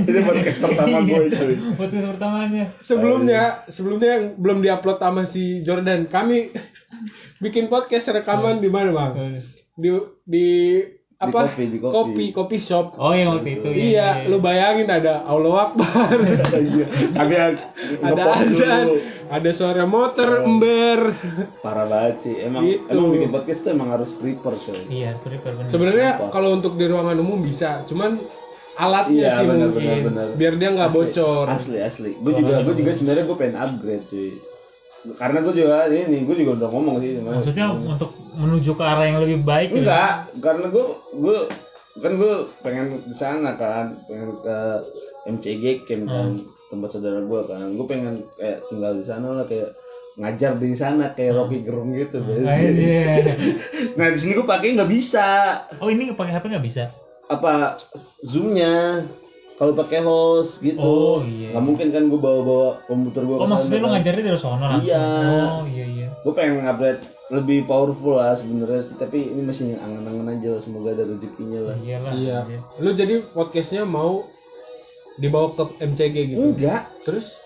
Itu 0.02 0.18
podcast 0.20 0.58
pertama 0.60 0.96
gue 1.00 1.22
cuy. 1.30 1.54
Podcast 1.76 2.06
pertamanya. 2.08 2.64
sebelumnya 2.80 3.42
sebelumnya 3.66 4.08
yang 4.10 4.24
belum 4.36 4.58
diupload 4.60 4.98
sama 4.98 5.22
si 5.22 5.62
Jordan 5.62 6.06
kami 6.06 6.50
bikin 7.44 7.66
podcast 7.66 8.10
rekaman 8.10 8.58
di 8.58 8.66
mana 8.66 8.90
bang 8.90 9.38
di 9.72 9.88
di 10.22 10.48
apa 11.20 11.46
kopi, 11.46 11.64
di 11.66 11.78
kopi. 11.78 11.92
kopi 11.92 12.24
kopi 12.32 12.56
shop 12.56 12.96
Oh 12.96 13.12
yang 13.12 13.36
waktu 13.36 13.50
itu. 13.54 13.68
iya, 13.68 14.24
lu 14.24 14.40
bayangin 14.40 14.88
ada 14.88 15.20
Allah 15.22 15.68
Akbar 15.68 16.16
Iya. 16.56 16.86
Yang 17.12 17.60
ada 18.00 18.22
azan 18.34 18.86
ada 19.28 19.50
suara 19.50 19.84
motor 19.84 20.42
ember 20.42 21.12
Parah 21.60 21.84
banget 21.84 22.16
sih. 22.20 22.34
Emang 22.34 22.64
Gitu. 22.64 22.88
emang 22.88 23.12
bikin 23.12 23.28
podcast 23.28 23.60
tuh 23.60 23.70
emang 23.70 23.88
harus 23.90 24.10
prepare 24.10 24.56
coy. 24.56 24.80
Iya, 24.88 25.20
prepare 25.20 25.54
bener. 25.54 25.68
sebenarnya 25.68 26.10
kalau 26.28 26.50
untuk 26.52 26.74
di 26.74 26.84
ruangan 26.84 27.16
umum 27.16 27.38
bisa 27.38 27.84
cuman 27.84 28.16
alatnya 28.74 29.20
Iya 29.20 29.30
sih 29.30 29.44
benar 29.44 29.68
mungkin 29.68 29.84
benar 29.84 30.00
benar. 30.02 30.26
biar 30.34 30.52
dia 30.56 30.68
nggak 30.72 30.90
bocor 30.90 31.44
Asli 31.46 31.78
asli. 31.78 32.10
Gue 32.16 32.32
juga 32.34 32.64
gue 32.64 32.74
juga 32.74 32.90
sebenarnya 32.90 33.24
gue 33.24 33.36
pengen 33.36 33.56
upgrade 33.58 34.04
cuy. 34.06 34.30
Karena 35.16 35.38
gue 35.40 35.54
juga 35.56 35.88
ini 35.88 36.28
gue 36.28 36.36
juga 36.36 36.52
udah 36.60 36.68
ngomong 36.68 36.96
sih. 37.00 37.16
Maksudnya 37.18 37.72
untuk 37.72 38.12
menuju 38.36 38.70
ke 38.76 38.84
arah 38.84 39.04
yang 39.08 39.18
lebih 39.24 39.40
baik 39.40 39.72
gitu. 39.72 39.84
Enggak, 39.84 40.28
karena 40.38 40.66
gue 40.68 40.84
gue 41.16 41.38
kan 42.00 42.12
gue 42.16 42.34
pengen 42.60 42.86
di 43.04 43.14
sana 43.16 43.56
kan, 43.56 44.00
pengen 44.04 44.36
ke 44.40 44.56
MCG 45.26 45.64
camp 45.84 46.04
kan, 46.06 46.30
tempat 46.68 46.88
saudara 46.92 47.20
gue 47.24 47.40
kan. 47.48 47.66
Gue 47.74 47.86
pengen 47.88 48.14
kayak 48.36 48.64
tinggal 48.68 48.92
di 48.96 49.04
sana 49.04 49.26
lah 49.40 49.44
kayak 49.48 49.72
ngajar 50.20 50.52
di 50.60 50.76
sana 50.76 51.04
kayak 51.16 51.32
Rocky 51.32 51.58
Gerung 51.64 51.96
gitu. 51.96 52.20
Ah, 52.44 52.60
iya. 52.60 53.32
Nah 53.98 54.12
di 54.12 54.18
sini 54.20 54.36
gue 54.36 54.44
pakai 54.44 54.76
nggak 54.76 54.90
bisa 54.90 55.26
Oh 55.80 55.88
ini 55.88 56.12
pakai 56.12 56.36
HP 56.36 56.44
nggak 56.50 56.66
bisa? 56.66 56.84
apa 57.30 57.78
zoomnya 58.26 59.06
kalau 59.60 59.76
pakai 59.76 60.00
host 60.00 60.58
gitu. 60.58 60.80
Oh, 60.80 61.20
iya. 61.20 61.52
Nggak 61.52 61.62
mungkin 61.62 61.86
kan 61.90 62.02
gue 62.06 62.16
bawa-bawa 62.18 62.80
komputer 62.82 63.22
gue. 63.22 63.36
Oh 63.36 63.44
maksudnya 63.44 63.76
lu 63.76 63.88
ngajarnya 63.90 64.22
dari 64.24 64.40
sono 64.40 64.64
langsung? 64.64 64.88
Iya. 64.88 65.04
Oh 65.52 65.62
iya 65.68 65.84
iya. 65.86 66.06
Gue 66.18 66.32
pengen 66.32 66.64
upgrade 66.64 67.04
lebih 67.28 67.58
powerful 67.64 68.16
lah 68.16 68.32
sebenarnya 68.32 68.80
sih, 68.82 68.96
tapi 68.96 69.20
ini 69.22 69.44
masih 69.44 69.76
yang 69.76 69.84
angan-angan 69.84 70.26
aja. 70.34 70.52
Semoga 70.58 70.88
ada 70.90 71.04
rezekinya 71.04 71.60
lah. 71.62 71.76
Iyalah. 71.76 72.12
iya 72.14 72.38
lu 72.76 72.90
jadi 72.90 73.20
podcastnya 73.28 73.84
mau 73.84 74.24
dibawa 75.14 75.52
ke 75.52 75.64
MCG 75.78 76.16
gitu 76.30 76.40
Enggak. 76.50 76.88
terus 77.02 77.36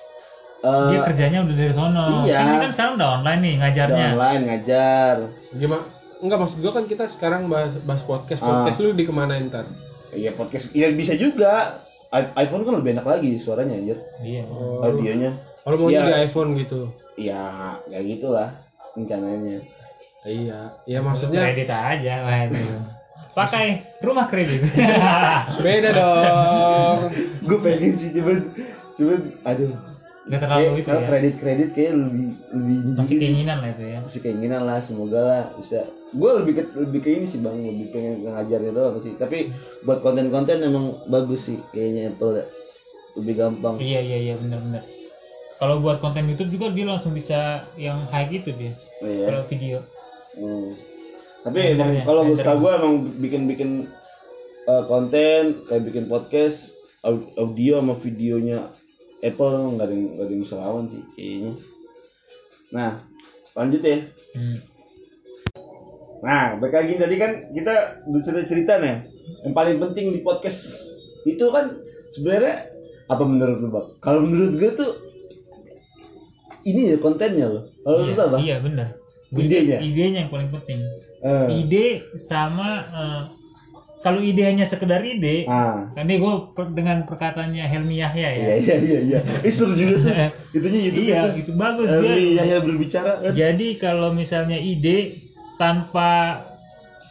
Eh, 0.63 0.89
Dia 0.89 1.05
kerjanya 1.05 1.45
udah 1.45 1.57
dari 1.61 1.75
sono. 1.75 2.05
Iya. 2.25 2.39
Kan 2.39 2.47
Ini 2.47 2.57
kan 2.57 2.71
sekarang 2.73 2.93
udah 2.97 3.09
online 3.13 3.41
nih 3.43 3.53
udah 3.53 3.61
ngajarnya. 3.61 4.07
online 4.09 4.43
ngajar. 4.47 5.15
gimana 5.53 5.83
enggak 6.17 6.39
maksud 6.41 6.59
gua 6.59 6.73
kan 6.73 6.85
kita 6.87 7.05
sekarang 7.07 7.53
bahas, 7.53 7.77
bahas 7.85 8.01
podcast 8.01 8.41
Ah. 8.41 8.65
podcast 8.65 8.81
lu 8.81 8.97
di 8.97 9.05
ke 9.05 9.13
mana 9.13 9.37
ntar 9.45 9.69
Iya 10.09 10.33
podcast. 10.33 10.73
Iya 10.73 10.89
bisa 10.89 11.13
juga. 11.15 11.85
IPhone 12.15 12.63
kan 12.63 12.75
lebih 12.77 12.91
enak 12.93 13.07
lagi 13.09 13.31
suaranya 13.37 13.75
anjir. 13.75 13.99
Iya. 14.21 14.43
Oh, 14.47 14.81
Audionya. 14.81 15.35
kalau 15.61 15.77
mau 15.77 15.89
Iya. 15.89 16.03
di 16.03 16.15
iPhone 16.23 16.51
gitu 16.55 16.81
Ya 17.17 17.43
kayak 17.85 18.05
gitulah 18.09 18.49
rencananya. 18.93 19.59
iya 20.25 20.59
iya 20.85 20.99
maksudnya 21.01 21.41
Kredit 21.43 21.69
aja. 21.69 22.15
Pakai 23.35 23.67
rumah 23.99 24.25
kredit. 24.25 24.63
beda 25.65 25.91
dong 25.91 26.99
Gue 27.43 27.59
pengen 27.61 27.93
sih 27.95 28.15
cuman 28.15 28.39
cuman 28.95 29.21
aduh. 29.43 29.75
Gak 30.25 30.41
terlalu 30.41 30.81
itu 30.81 30.89
ya. 30.89 31.05
kredit 31.05 31.35
kredit 31.37 31.69
kayak 31.73 31.93
lebih 31.95 32.27
lebih 32.49 32.77
Masih 32.97 33.17
keinginan 33.19 33.57
lah 33.59 33.69
itu 33.71 33.85
ya. 33.85 33.99
masih 34.01 34.21
keinginan 34.21 34.63
lah 34.63 34.79
semoga 34.81 35.21
lah 35.21 35.43
bisa 35.55 35.85
gue 36.15 36.31
lebih 36.41 36.53
ke 36.55 36.63
lebih 36.79 37.01
ke 37.03 37.09
ini 37.11 37.27
sih 37.27 37.43
bang 37.43 37.59
lebih 37.59 37.91
pengen 37.91 38.23
ngajarnya 38.23 38.71
doang 38.71 39.03
sih 39.03 39.19
tapi 39.19 39.51
buat 39.83 39.99
konten-konten 39.99 40.63
emang 40.63 40.95
bagus 41.11 41.51
sih 41.51 41.59
kayaknya 41.75 42.15
Apple 42.15 42.39
ya. 42.39 42.45
lebih 43.15 43.35
gampang 43.39 43.75
Iya 43.79 44.01
iya 44.03 44.19
iya 44.31 44.35
benar-benar. 44.35 44.83
Kalau 45.55 45.79
buat 45.79 46.03
konten 46.03 46.27
YouTube 46.27 46.59
juga 46.59 46.67
dia 46.75 46.83
langsung 46.83 47.15
bisa 47.15 47.63
yang 47.79 48.03
high 48.11 48.27
gitu 48.27 48.51
dia. 48.59 48.75
Oh, 48.99 49.07
iya. 49.07 49.27
Kalau 49.31 49.43
video. 49.47 49.77
Hmm. 50.35 50.75
Tapi 51.47 51.59
emang 51.79 52.03
kalau 52.03 52.23
setahu 52.35 52.59
gue 52.67 52.73
emang 52.75 52.95
bikin-bikin 53.23 53.71
uh, 54.67 54.83
konten 54.91 55.63
kayak 55.71 55.83
bikin 55.87 56.11
podcast 56.11 56.75
au- 57.07 57.31
audio 57.39 57.79
sama 57.79 57.95
videonya 57.95 58.73
Apple 59.23 59.79
nggak 59.79 59.87
ada 59.87 59.95
yang 59.95 60.07
nggak 60.19 60.27
ada 60.27 60.35
yang 60.35 60.89
sih 60.91 61.03
kayaknya. 61.15 61.53
Nah 62.75 62.91
lanjut 63.55 63.83
ya. 63.87 63.99
Hmm. 64.35 64.59
Nah 66.23 66.61
balik 66.61 66.75
lagi 66.77 66.93
tadi 67.01 67.15
kan 67.19 67.31
kita 67.51 67.75
cerita-cerita 68.23 68.79
nih 68.79 68.97
yang 69.49 69.55
paling 69.57 69.77
penting 69.81 70.13
di 70.15 70.21
podcast 70.21 70.85
itu 71.25 71.49
kan 71.49 71.81
sebenarnya 72.13 72.69
apa 73.09 73.23
menurut 73.25 73.59
lu 73.61 73.69
bang? 73.73 73.87
Kalau 74.01 74.21
menurut 74.25 74.53
gue 74.57 74.71
tuh 74.77 74.91
ini 76.65 76.95
ya 76.95 76.97
kontennya 77.01 77.47
loh. 77.49 77.65
Kalau 77.85 77.99
iya, 78.05 78.15
apa? 78.17 78.37
iya 78.41 78.57
benar. 78.61 78.89
Idenya? 79.35 79.79
Idenya 79.83 80.19
yang 80.25 80.33
paling 80.33 80.49
penting. 80.53 80.81
Eh, 81.25 81.49
Ide 81.65 81.87
sama 82.21 82.69
eh, 82.85 83.23
kalau 84.05 84.21
ide 84.21 84.45
hanya 84.45 84.69
sekedar 84.69 85.01
ide, 85.01 85.49
ah. 85.49 85.89
kan 85.97 86.05
ini 86.05 86.21
gue 86.21 86.33
dengan 86.77 87.09
perkataannya 87.09 87.65
Helmi 87.65 88.05
Yahya 88.05 88.29
ya. 88.37 88.45
Iya 88.45 88.55
iya 88.61 88.77
iya 88.77 88.99
iya. 89.01 89.21
Eh 89.49 89.49
seru 89.49 89.73
juga 89.73 89.97
tuh. 90.05 90.13
Itunya 90.61 90.81
YouTube 90.93 91.09
iya, 91.09 91.21
itu. 91.33 91.49
itu 91.49 91.53
bagus 91.57 91.89
dia. 91.89 92.13
iya 92.13 92.43
iya 92.45 92.59
berbicara 92.61 93.25
kan. 93.25 93.33
Jadi 93.33 93.81
kalau 93.81 94.13
misalnya 94.13 94.61
ide 94.61 95.24
tanpa 95.57 96.41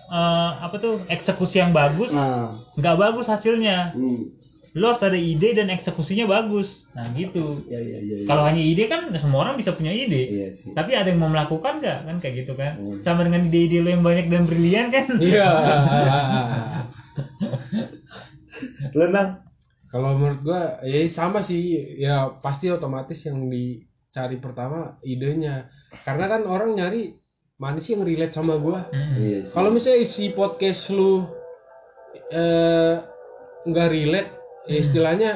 eh, 0.08 0.52
apa 0.62 0.76
tuh 0.78 1.02
eksekusi 1.10 1.58
yang 1.58 1.74
bagus, 1.74 2.14
Nah. 2.14 2.54
nggak 2.78 2.98
bagus 3.00 3.26
hasilnya. 3.26 3.92
Hmm. 3.94 4.30
Lo 4.74 4.90
harus 4.90 5.06
ada 5.06 5.14
ide 5.14 5.54
dan 5.54 5.70
eksekusinya 5.70 6.26
bagus. 6.26 6.90
Nah 6.98 7.06
gitu. 7.14 7.62
Iya 7.70 7.78
iya 7.78 7.98
iya. 8.02 8.16
iya. 8.22 8.26
Kalau 8.26 8.42
hanya 8.42 8.58
ide 8.58 8.90
kan 8.90 9.06
semua 9.22 9.46
orang 9.46 9.54
bisa 9.54 9.70
punya 9.78 9.94
ide. 9.94 10.26
Iya 10.34 10.48
sih. 10.50 10.74
Tapi 10.74 10.98
ada 10.98 11.14
yang 11.14 11.22
mau 11.22 11.30
melakukan 11.30 11.78
nggak 11.78 12.00
kan 12.10 12.16
kayak 12.18 12.36
gitu 12.42 12.58
kan? 12.58 12.82
Hmm. 12.82 12.98
Sama 12.98 13.22
dengan 13.22 13.46
ide-ide 13.46 13.86
lo 13.86 13.94
yang 13.94 14.02
banyak 14.02 14.34
dan 14.34 14.50
brilian 14.50 14.90
kan? 14.90 15.06
iya 15.22 15.46
Lenang. 18.94 19.42
kalau 19.94 20.18
menurut 20.18 20.42
gua 20.42 20.62
ya 20.82 21.06
sama 21.06 21.46
sih 21.46 21.62
ya 22.02 22.26
pasti 22.42 22.66
otomatis 22.74 23.22
yang 23.30 23.46
dicari 23.46 24.42
pertama 24.42 24.98
idenya 25.06 25.70
karena 26.02 26.26
kan 26.26 26.42
orang 26.50 26.74
nyari 26.74 27.14
mana 27.56 27.78
sih 27.78 27.94
yang 27.94 28.04
relate 28.04 28.34
sama 28.34 28.58
gua 28.58 28.90
Mm-mm. 28.90 29.16
Iya 29.16 29.40
kalau 29.50 29.70
misalnya 29.70 30.02
isi 30.02 30.30
podcast 30.30 30.90
lu 30.90 31.30
eh 32.30 32.96
nggak 33.64 33.90
relate 33.90 34.30
ya 34.66 34.78
istilahnya 34.80 35.32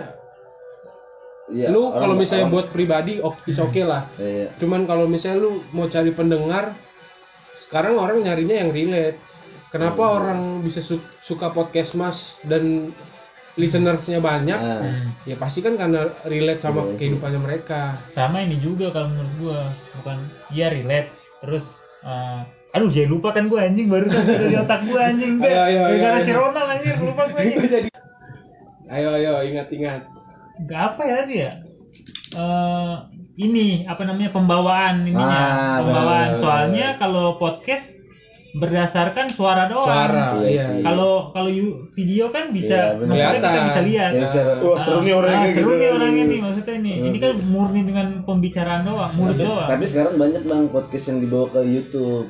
Iya, 1.47 1.71
lu 1.71 1.95
kalau 1.95 2.11
misalnya 2.11 2.51
orang- 2.51 2.53
buat 2.53 2.67
pribadi 2.69 3.23
is 3.45 3.55
oke 3.57 3.79
lah 3.79 4.11
Iya. 4.17 4.51
cuman 4.57 4.83
kalau 4.83 5.07
misalnya 5.07 5.39
lu 5.41 5.63
mau 5.71 5.87
cari 5.87 6.11
pendengar 6.11 6.75
sekarang 7.61 7.95
orang 7.95 8.19
nyarinya 8.19 8.57
yang 8.57 8.71
relate 8.71 9.15
kenapa 9.69 10.03
Hmm. 10.03 10.17
orang 10.17 10.39
bisa 10.59 10.83
su- 10.83 11.03
suka 11.21 11.47
podcast 11.49 11.95
mas 11.95 12.35
dan 12.43 12.91
listenersnya 13.55 14.19
banyak 14.19 14.59
Nah, 14.59 14.83
Hmm. 14.83 15.07
ya 15.23 15.33
pasti 15.33 15.63
kan 15.63 15.79
karena 15.79 16.11
relate 16.23 16.59
sama 16.59 16.83
Iya, 16.83 16.87
iya. 16.87 16.97
kehidupannya 16.99 17.39
mereka 17.39 17.95
Sama 18.09 18.43
ini 18.43 18.59
juga 18.59 18.91
kalau 18.91 19.07
menurut 19.07 19.33
gua 19.39 19.59
bukan 19.95 20.17
ya 20.51 20.67
relate 20.67 21.09
terus 21.39 21.63
eh, 22.07 22.41
aduh 22.71 22.87
jadi 22.87 23.05
lupa 23.05 23.31
kan 23.31 23.45
gue 23.45 23.57
anjing 23.57 23.87
baru 23.87 24.07
dari 24.07 24.55
otak 24.55 24.85
gue 24.85 25.01
anjing 25.01 25.33
gara-gara 25.37 26.17
ayo. 26.17 26.23
si 26.23 26.31
Ronald 26.31 26.69
anjir 26.69 26.95
lupa 26.97 27.23
gue 27.27 27.39
anjing. 27.39 27.59
Jadi 27.73 27.89
ayo 28.87 29.09
ayo 29.13 29.31
ingat-ingat. 29.43 30.01
Gak 30.63 30.81
apa 30.93 31.01
ya 31.03 31.13
tadi 31.17 31.35
ya? 31.37 31.51
Eh, 32.29 32.95
ini 33.37 33.83
apa 33.83 34.01
namanya 34.01 34.29
pembawaan 34.31 35.03
ininya 35.03 35.25
Ah, 35.25 35.77
pembawaan. 35.81 36.27
bener. 36.29 36.39
soalnya 36.39 36.87
kalau 36.95 37.35
podcast 37.35 37.96
berdasarkan 38.55 39.27
suara 39.27 39.67
doang. 39.67 39.85
Suara 39.85 40.39
Iya 40.39 40.79
iya. 40.79 40.83
kalau 40.83 41.29
kalau 41.29 41.51
video 41.91 42.31
kan 42.31 42.49
Iya, 42.49 42.55
bisa 42.55 42.79
bener. 42.95 43.07
maksudnya 43.11 43.35
kita 43.35 43.61
bisa 43.67 43.81
lihat. 43.83 44.11
Ya, 44.15 44.21
bisa, 44.23 44.39
wah 44.63 44.77
seru 44.79 44.99
nih 45.01 45.13
Ah, 45.13 45.19
orangnya 45.19 45.39
ah, 45.43 45.53
seru 45.53 45.69
gitu. 45.69 45.79
nih 45.79 45.89
orangnya 45.91 46.23
nih 46.23 46.39
maksudnya 46.39 46.75
nih. 46.79 46.95
Iya 46.95 47.03
ini 47.03 47.17
sih. 47.17 47.21
kan 47.21 47.33
murni 47.43 47.81
dengan 47.83 48.07
pembicaraan 48.23 48.81
doang 48.83 49.11
mulut 49.13 49.35
tapi, 49.35 49.43
doang. 49.43 49.67
tapi 49.67 49.83
sekarang 49.85 50.13
banyak 50.15 50.41
bang 50.43 50.63
podcast 50.69 51.05
yang 51.07 51.19
dibawa 51.19 51.45
ke 51.49 51.59
YouTube. 51.61 52.27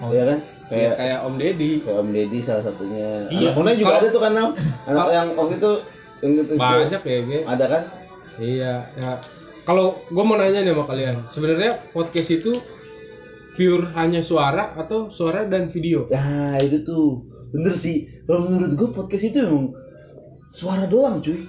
Oh. 0.00 0.08
ya 0.10 0.24
kan? 0.24 0.38
Kayak 0.66 0.70
kayak 0.70 0.94
kayak 0.96 1.18
Om 1.22 1.34
Deddy. 1.36 1.70
Kayak 1.82 1.98
Om 1.98 2.10
Deddy 2.10 2.38
salah 2.40 2.62
satunya. 2.62 3.08
Iya. 3.28 3.40
anak 3.42 3.52
Mona 3.54 3.70
juga 3.72 3.84
Kalau- 3.86 4.00
ada 4.00 4.08
tuh 4.08 4.22
kanal 4.22 4.46
anak 4.86 5.06
yang 5.10 5.28
waktu 5.34 5.54
itu 5.56 5.72
yang 6.20 6.32
banyak 6.56 7.02
ya 7.02 7.18
Ge. 7.22 7.38
ada 7.44 7.64
kan? 7.66 7.82
Iya 8.36 8.72
ya. 8.94 9.12
Kalau 9.60 9.86
gue 10.04 10.24
mau 10.24 10.34
nanya 10.34 10.60
nih 10.60 10.72
sama 10.72 10.84
kalian 10.84 11.16
sebenarnya 11.28 11.70
podcast 11.90 12.28
itu 12.32 12.52
pure 13.60 13.92
hanya 13.92 14.24
suara 14.24 14.72
atau 14.72 15.12
suara 15.12 15.44
dan 15.44 15.68
video 15.68 16.08
ya 16.08 16.24
itu 16.56 16.80
tuh 16.80 17.28
bener 17.52 17.76
sih 17.76 18.08
kalau 18.24 18.48
menurut 18.48 18.72
gue 18.72 18.88
podcast 18.88 19.24
itu 19.26 19.44
emang 19.44 19.76
suara 20.48 20.88
doang 20.88 21.20
cuy 21.20 21.44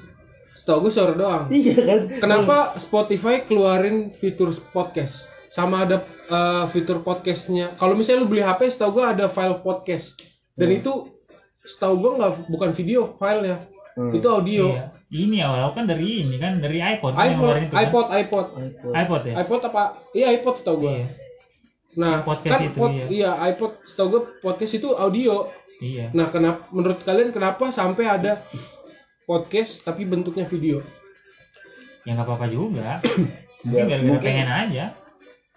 setahu 0.52 0.86
gue 0.86 0.92
suara 0.92 1.16
doang 1.16 1.48
iya 1.48 1.72
kan 1.80 2.00
Kenapa 2.20 2.76
Spotify 2.76 3.48
keluarin 3.48 4.12
fitur 4.12 4.52
podcast? 4.70 5.24
Sama 5.48 5.84
ada 5.84 6.04
uh, 6.28 6.64
fitur 6.68 7.04
podcastnya. 7.04 7.76
Kalau 7.76 7.92
misalnya 7.92 8.24
lu 8.24 8.32
beli 8.32 8.40
HP, 8.40 8.72
setahu 8.72 8.96
gua 8.96 9.12
ada 9.12 9.28
file 9.28 9.60
podcast. 9.60 10.16
Dan 10.56 10.72
itu 10.72 11.12
setahu 11.62 12.00
gua 12.00 12.12
nggak 12.16 12.32
bukan 12.48 12.72
video 12.72 13.12
filenya, 13.16 13.68
Hmm. 13.92 14.16
itu 14.16 14.24
audio. 14.26 14.72
Iya. 14.72 14.88
ini 15.12 15.44
awal 15.44 15.76
kan 15.76 15.84
dari 15.84 16.24
ini 16.24 16.40
kan 16.40 16.64
dari 16.64 16.80
iPod 16.80 17.12
kan 17.12 17.28
yang 17.28 17.36
iPhone, 17.36 17.44
ngeluarin 17.44 17.64
itu 17.68 17.76
kan? 17.76 17.84
iPod, 17.84 18.06
iPod, 18.08 18.46
iPod. 18.56 18.92
iPod 18.96 19.22
ya 19.28 19.34
iPod 19.44 19.62
apa? 19.68 19.84
Iya 20.16 20.28
iPod 20.40 20.56
setahu 20.56 20.78
gua. 20.80 20.92
iya 20.96 21.06
Nah, 21.94 22.22
Podcast 22.22 22.54
kan 22.54 22.62
itu, 22.64 22.78
pod- 22.78 22.94
iya. 22.94 23.06
iya 23.10 23.32
iPod 23.50 23.84
setahu 23.84 24.08
gua 24.10 24.22
podcast 24.40 24.74
itu 24.74 24.90
audio. 24.92 25.52
iya 25.78 26.08
Nah, 26.12 26.28
kenapa 26.28 26.70
menurut 26.70 27.02
kalian 27.02 27.30
kenapa 27.30 27.68
sampai 27.70 28.06
ada 28.06 28.46
podcast 29.24 29.82
tapi 29.82 30.04
bentuknya 30.04 30.46
video? 30.46 30.80
ya 32.02 32.14
nggak 32.14 32.26
apa-apa 32.26 32.48
juga 32.48 32.98
Ya, 33.62 33.68
mungkin 33.68 33.86
gara-gara 33.86 34.02
mungkin- 34.08 34.26
pengen 34.26 34.50
aja 34.50 34.86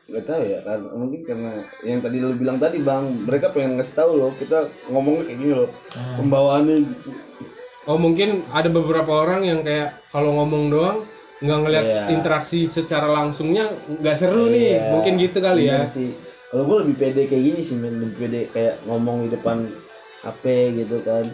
Gak 0.05 0.25
tahu 0.27 0.43
ya 0.45 0.61
karena 0.61 0.89
mungkin 0.93 1.21
karena 1.25 1.51
yang 1.83 1.99
tadi 1.99 2.17
lu 2.19 2.37
bilang 2.37 2.59
tadi 2.59 2.77
bang 2.79 3.25
mereka 3.25 3.49
pengen 3.49 3.81
ngasih 3.81 3.97
tahu 3.97 4.11
loh 4.15 4.33
kita 4.35 4.69
ngomongnya 4.87 5.25
kayak 5.25 5.39
gini 5.39 5.53
loh 5.55 5.71
Hmm. 5.89 6.17
pembawaannya 6.19 6.77
gitu. 6.85 7.09
Oh 7.85 7.97
mungkin 7.97 8.45
ada 8.51 8.69
beberapa 8.69 9.09
orang 9.15 9.41
yang 9.43 9.61
kayak 9.61 10.05
kalau 10.11 10.37
ngomong 10.37 10.69
doang 10.69 10.99
nggak 11.41 11.59
ngeliat 11.59 11.85
Iya. 11.87 12.03
interaksi 12.11 12.65
secara 12.67 13.09
langsungnya 13.09 13.65
nggak 13.91 14.13
seru 14.15 14.45
nih 14.47 14.77
Iya, 14.77 14.93
mungkin 14.93 15.13
gitu 15.17 15.39
kali 15.41 15.63
ya 15.65 15.81
bener 15.81 15.89
sih 15.89 16.13
kalau 16.55 16.71
gue 16.71 16.77
lebih 16.87 16.97
pede 17.03 17.23
kayak 17.27 17.43
gini 17.51 17.61
sih 17.67 17.75
men. 17.75 17.99
Lebih 17.99 18.15
pede 18.15 18.41
kayak 18.55 18.87
ngomong 18.87 19.27
di 19.27 19.35
depan 19.35 19.67
HP 20.23 20.45
gitu 20.79 21.03
kan. 21.03 21.27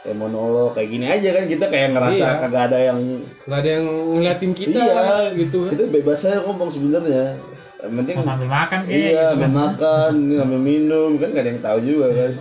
Kayak 0.00 0.16
monolog 0.16 0.72
kayak 0.72 0.88
gini 0.88 1.04
aja 1.04 1.28
kan. 1.36 1.44
Kita 1.44 1.64
kayak 1.68 1.88
ngerasa 1.92 2.16
Iya. 2.16 2.40
kagak 2.40 2.62
ada 2.72 2.78
yang 2.80 2.98
nggak 3.44 3.58
ada 3.60 3.70
yang 3.76 3.86
ngeliatin 4.16 4.52
kita 4.56 4.80
iya. 4.80 5.36
gitu. 5.36 5.68
Itu 5.68 5.84
bebas 5.92 6.24
aja 6.24 6.40
ngomong 6.48 6.72
sebenarnya. 6.72 7.36
Penting 7.84 8.16
mau 8.16 8.24
sambil 8.24 8.48
makan 8.48 8.78
kayak 8.88 8.96
iya 8.96 9.04
gitu 9.04 9.20
sambil 9.20 9.44
kan. 9.44 9.52
makan 9.52 10.12
sambil 10.32 10.60
minum. 10.64 11.10
Kan 11.20 11.28
gak 11.36 11.44
ada 11.44 11.50
yang 11.52 11.60
tahu 11.60 11.78
juga 11.84 12.06
kan 12.16 12.32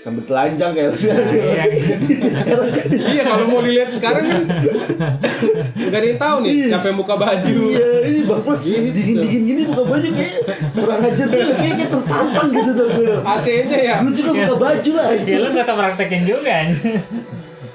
sambil 0.00 0.24
telanjang 0.24 0.72
kayak 0.72 0.90
Nah, 0.96 1.28
iya, 1.30 1.64
gitu. 1.68 2.56
iya 3.12 3.22
kalau 3.22 3.44
mau 3.46 3.60
dilihat 3.60 3.92
sekarang 3.92 4.24
kan 4.26 4.42
nggak 5.76 5.92
ada 5.94 6.06
yang 6.06 6.16
tahu 6.18 6.36
nih 6.40 6.52
siapa 6.68 6.86
yang 6.88 6.98
buka 6.98 7.14
baju 7.14 7.56
Iya, 7.68 7.88
ini 8.06 8.20
bapak 8.24 8.56
Gitu. 8.60 8.80
dingin 8.80 9.16
dingin 9.20 9.42
gini 9.44 9.62
buka 9.68 9.84
baju 9.86 10.08
kayak 10.10 10.34
kurang 10.72 11.00
ajar 11.04 11.26
gitu, 11.26 11.52
kayaknya 11.52 11.86
tertantang 11.86 12.48
gitu 12.50 12.70
tuh 12.72 12.86
gue. 12.90 13.12
AC-nya 13.22 13.78
ya 13.78 13.94
Lu 14.00 14.10
juga 14.10 14.30
buka 14.34 14.54
baju 14.58 14.90
lah. 14.94 15.06
ya 15.20 15.36
lu 15.36 15.48
nggak 15.50 15.64
usah 15.64 15.76
praktekin 15.76 16.22
juga 16.24 16.50
anjing. 16.50 17.00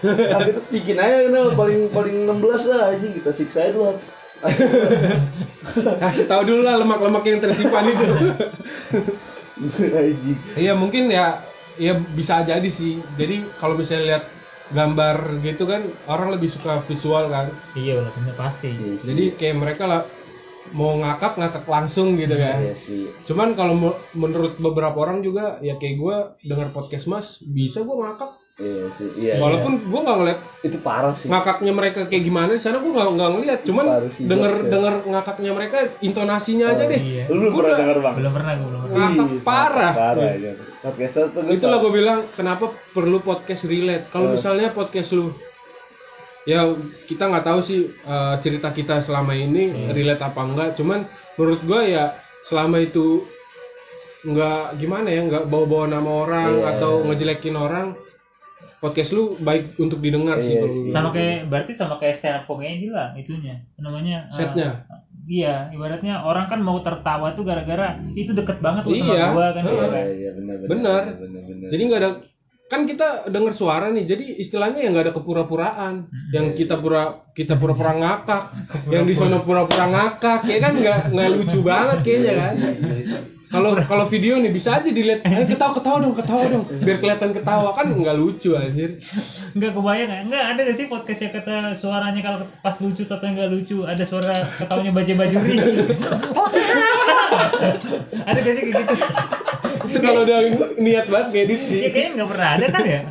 Tapi 0.05 0.49
itu 0.49 0.61
bikin 0.71 0.97
aja 0.97 1.17
kenal 1.23 1.45
paling 1.53 1.79
paling 1.89 2.15
16 2.25 2.69
lah 2.69 2.81
anjing 2.91 3.11
kita 3.15 3.31
siksa 3.31 3.59
aja 3.63 3.71
dulu. 3.71 3.93
kasih 6.01 6.25
tahu 6.25 6.41
dulu 6.43 6.61
lah 6.61 6.77
lemak-lemak 6.77 7.23
yang 7.23 7.39
tersimpan 7.39 7.85
itu 7.87 8.05
Anjing. 9.95 10.37
iya 10.53 10.75
mungkin 10.75 11.07
ya 11.07 11.39
ya 11.79 11.93
bisa 12.15 12.43
jadi 12.43 12.67
sih. 12.67 13.01
Jadi 13.19 13.45
kalau 13.59 13.75
misalnya 13.79 14.05
lihat 14.05 14.25
gambar 14.73 15.45
gitu 15.45 15.69
kan 15.69 15.85
orang 16.09 16.33
lebih 16.33 16.49
suka 16.49 16.81
visual 16.85 17.29
kan? 17.29 17.53
Iya 17.77 18.01
benar 18.01 18.35
pasti. 18.37 18.73
Iya 18.73 18.97
jadi 19.05 19.23
kayak 19.37 19.55
mereka 19.61 19.83
lah 19.85 20.01
mau 20.73 20.97
ngakak 20.97 21.37
ngakak 21.37 21.65
langsung 21.69 22.17
gitu 22.17 22.33
kan? 22.33 22.57
Iya 22.61 22.75
sih. 22.75 23.13
Cuman 23.29 23.53
kalau 23.53 23.93
menurut 24.17 24.57
beberapa 24.57 24.97
orang 25.05 25.21
juga 25.21 25.61
ya 25.61 25.77
kayak 25.77 25.95
gue 26.01 26.15
dengar 26.49 26.73
podcast 26.73 27.05
mas 27.05 27.37
bisa 27.45 27.85
gue 27.85 27.95
ngakak. 27.95 28.44
Iya 28.55 28.87
sih. 28.95 29.09
Iya. 29.19 29.35
Walaupun 29.35 29.83
gue 29.83 29.99
nggak 29.99 30.15
ngeliat 30.15 30.39
iya. 30.39 30.67
itu 30.71 30.77
parah 30.79 31.11
sih. 31.11 31.27
ngakaknya 31.27 31.75
mereka 31.75 32.07
kayak 32.07 32.23
gimana 32.23 32.55
di 32.55 32.61
sana 32.63 32.79
gue 32.79 32.87
nggak 32.87 33.07
nggak 33.11 33.31
ngeliat. 33.35 33.59
Cuman 33.67 33.85
sih, 34.15 34.23
denger 34.23 34.51
ya. 34.55 34.63
denger 34.71 34.93
ngakaknya 35.11 35.51
mereka 35.51 35.77
intonasinya 35.99 36.65
aja 36.71 36.83
deh. 36.87 36.95
iya 36.95 37.23
Lu 37.27 37.35
belum 37.35 37.51
Gua 37.51 37.61
pernah 37.67 37.77
denger 37.83 37.97
bang? 37.99 38.13
belum 38.15 38.31
pernah 38.31 38.51
gue 38.55 38.67
belum 38.71 38.81
pernah 38.81 38.95
Ngakak 38.95 39.27
parah. 39.43 39.93
Parah 39.93 40.31
ya. 40.39 40.51
Podcast 40.79 41.13
gue 41.35 41.51
Itulah 41.51 41.77
gue 41.83 41.91
bilang 41.91 42.19
kenapa 42.31 42.65
perlu 42.95 43.17
podcast 43.19 43.63
relate. 43.67 44.07
Kalau 44.07 44.31
Eh. 44.31 44.33
misalnya 44.39 44.67
podcast 44.71 45.11
lu 45.11 45.35
ya 46.47 46.61
kita 47.11 47.27
nggak 47.27 47.43
tahu 47.43 47.59
sih 47.59 47.79
eh, 47.91 48.35
cerita 48.39 48.71
kita 48.71 49.03
selama 49.03 49.35
ini 49.35 49.91
relate 49.91 50.23
apa 50.23 50.39
enggak. 50.39 50.69
Cuman 50.79 51.03
menurut 51.35 51.59
gue 51.59 51.91
ya 51.91 52.15
selama 52.47 52.79
itu 52.79 53.27
nggak 54.23 54.79
gimana 54.79 55.11
ya 55.11 55.21
nggak 55.21 55.43
bawa-bawa 55.45 55.91
nama 55.91 56.11
orang 56.23 56.51
Iya. 56.55 56.79
atau 56.79 57.03
ngejelekin 57.03 57.53
orang 57.53 57.99
podcast 58.85 59.11
lu 59.11 59.33
baik 59.39 59.73
untuk 59.75 59.97
didengar 59.97 60.37
sih 60.37 60.53
Iya 60.53 60.61
kalau 60.61 60.69
sih. 60.71 60.81
gua. 60.83 60.93
sama 60.93 61.09
kayak 61.09 61.37
berarti 61.47 61.71
sama 61.73 61.95
kayak 61.95 62.15
stand 62.15 62.37
up 62.37 62.45
comedy 62.45 62.87
lah 62.87 63.09
itunya 63.13 63.57
namanya 63.75 64.17
eh, 64.27 64.35
Setnya? 64.35 64.69
iya 65.25 65.67
ibaratnya 65.69 66.21
orang 66.21 66.45
kan 66.45 66.59
mau 66.59 66.77
tertawa 66.79 67.33
tuh 67.33 67.41
gara-gara 67.41 67.97
itu 68.13 68.29
deket 68.31 68.57
banget 68.59 68.85
Iya. 68.87 69.01
sama 69.01 69.33
gua 69.33 69.47
kan 69.49 69.61
Heeh. 69.61 69.73
gitu 69.73 69.81
Iya, 69.81 69.89
kan 69.89 70.05
iya 70.13 70.31
benar 70.31 70.55
benar. 70.55 70.69
Benar. 70.69 71.01
benar 71.17 71.41
benar. 71.43 71.67
jadi 71.67 71.81
nggak 71.83 71.99
ada 71.99 72.11
kan 72.65 72.81
kita 72.83 73.07
dengar 73.27 73.53
suara 73.53 73.87
nih 73.87 74.05
jadi 74.07 74.25
istilahnya 74.39 74.79
ya 74.79 74.89
nggak 74.89 75.05
ada 75.05 75.13
kepura-puraan 75.13 75.93
yang 76.31 76.49
kita 76.51 76.77
pura 76.77 77.03
kita 77.31 77.53
pura-pura 77.55 77.93
ngakak 77.93 78.43
yang 78.93 79.05
di 79.05 79.13
sono 79.13 79.41
pura-pura 79.41 79.85
ngakak 79.85 80.45
ya 80.45 80.57
kan 80.59 80.73
nggak 80.75 80.99
nggak 81.09 81.29
lucu 81.31 81.61
banget 81.61 81.97
kayaknya 82.01 82.31
kan 82.35 82.53
kalau 83.45 83.71
kalau 83.79 84.05
video 84.05 84.35
nih 84.37 84.49
bisa 84.49 84.75
aja 84.75 84.87
dilihat 84.87 85.21
ayo 85.21 85.45
ketawa 85.45 85.71
ketawa 85.73 85.97
dong 85.99 86.13
ketawa 86.13 86.43
dong 86.45 86.63
biar 86.77 86.97
kelihatan 86.97 87.29
ketawa 87.31 87.69
kan 87.71 87.87
nggak 87.87 88.13
lucu 88.13 88.53
anjir 88.53 88.97
Enggak 89.51 89.71
kebayang 89.71 90.09
ya? 90.09 90.19
Enggak 90.21 90.43
ada 90.45 90.61
gak 90.61 90.75
sih 90.75 90.85
podcast 90.85 91.19
yang 91.21 91.33
kata 91.33 91.55
suaranya 91.73 92.19
kalau 92.19 92.39
pas 92.59 92.75
lucu 92.75 93.03
atau 93.03 93.17
enggak 93.21 93.47
lucu 93.47 93.77
ada 93.81 94.03
suara 94.03 94.33
ketawanya 94.55 94.91
baja 94.91 95.13
bajuri. 95.15 95.55
ada 98.25 98.37
gak 98.37 98.53
sih 98.53 98.63
kayak 98.65 98.85
gitu? 98.85 99.05
itu 99.85 99.97
kalau 100.01 100.25
udah 100.25 100.37
niat 100.75 101.05
banget 101.05 101.27
ngedit 101.31 101.61
sih 101.65 101.79
Ya 101.81 101.89
kayaknya 101.89 102.11
enggak 102.15 102.29
pernah 102.33 102.49
ada 102.51 102.65
kan 102.67 102.83
ya? 102.83 103.01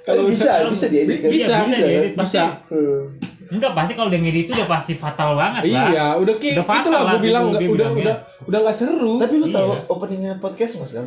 Kalau 0.00 0.22
bisa 0.26 0.50
bisa 0.66 0.86
diedit 0.88 1.18
kan? 1.20 1.30
bisa 1.30 1.52
Iya, 1.52 1.64
bisa 1.64 1.84
diedit, 1.86 2.12
pasti. 2.12 2.36
bisa 2.36 2.44
Eh. 2.68 3.02
Enggak 3.50 3.72
pasti 3.74 3.92
kalau 3.92 4.08
ngedit 4.08 4.44
itu 4.44 4.52
udah 4.52 4.68
pasti 4.68 4.92
fatal 4.94 5.34
banget 5.34 5.62
lah. 5.64 5.88
iya 5.88 6.06
udah 6.14 6.34
kayak 6.36 6.54
Udah 6.54 6.66
fatal 6.66 6.82
itulah 6.86 7.00
lah 7.00 7.12
gue 7.12 7.20
bilang 7.20 7.44
gitu, 7.44 7.50
nggak 7.50 7.60
dia 7.60 7.70
udah 7.70 7.88
udah 7.92 8.16
udah 8.46 8.58
nggak 8.60 8.76
seru 8.76 9.12
Tapi 9.18 9.34
lu 9.36 9.46
tahu 9.48 9.68
Iya. 9.68 9.78
openingnya 9.88 10.32
podcast 10.36 10.72
mas 10.76 10.92
kan? 10.92 11.06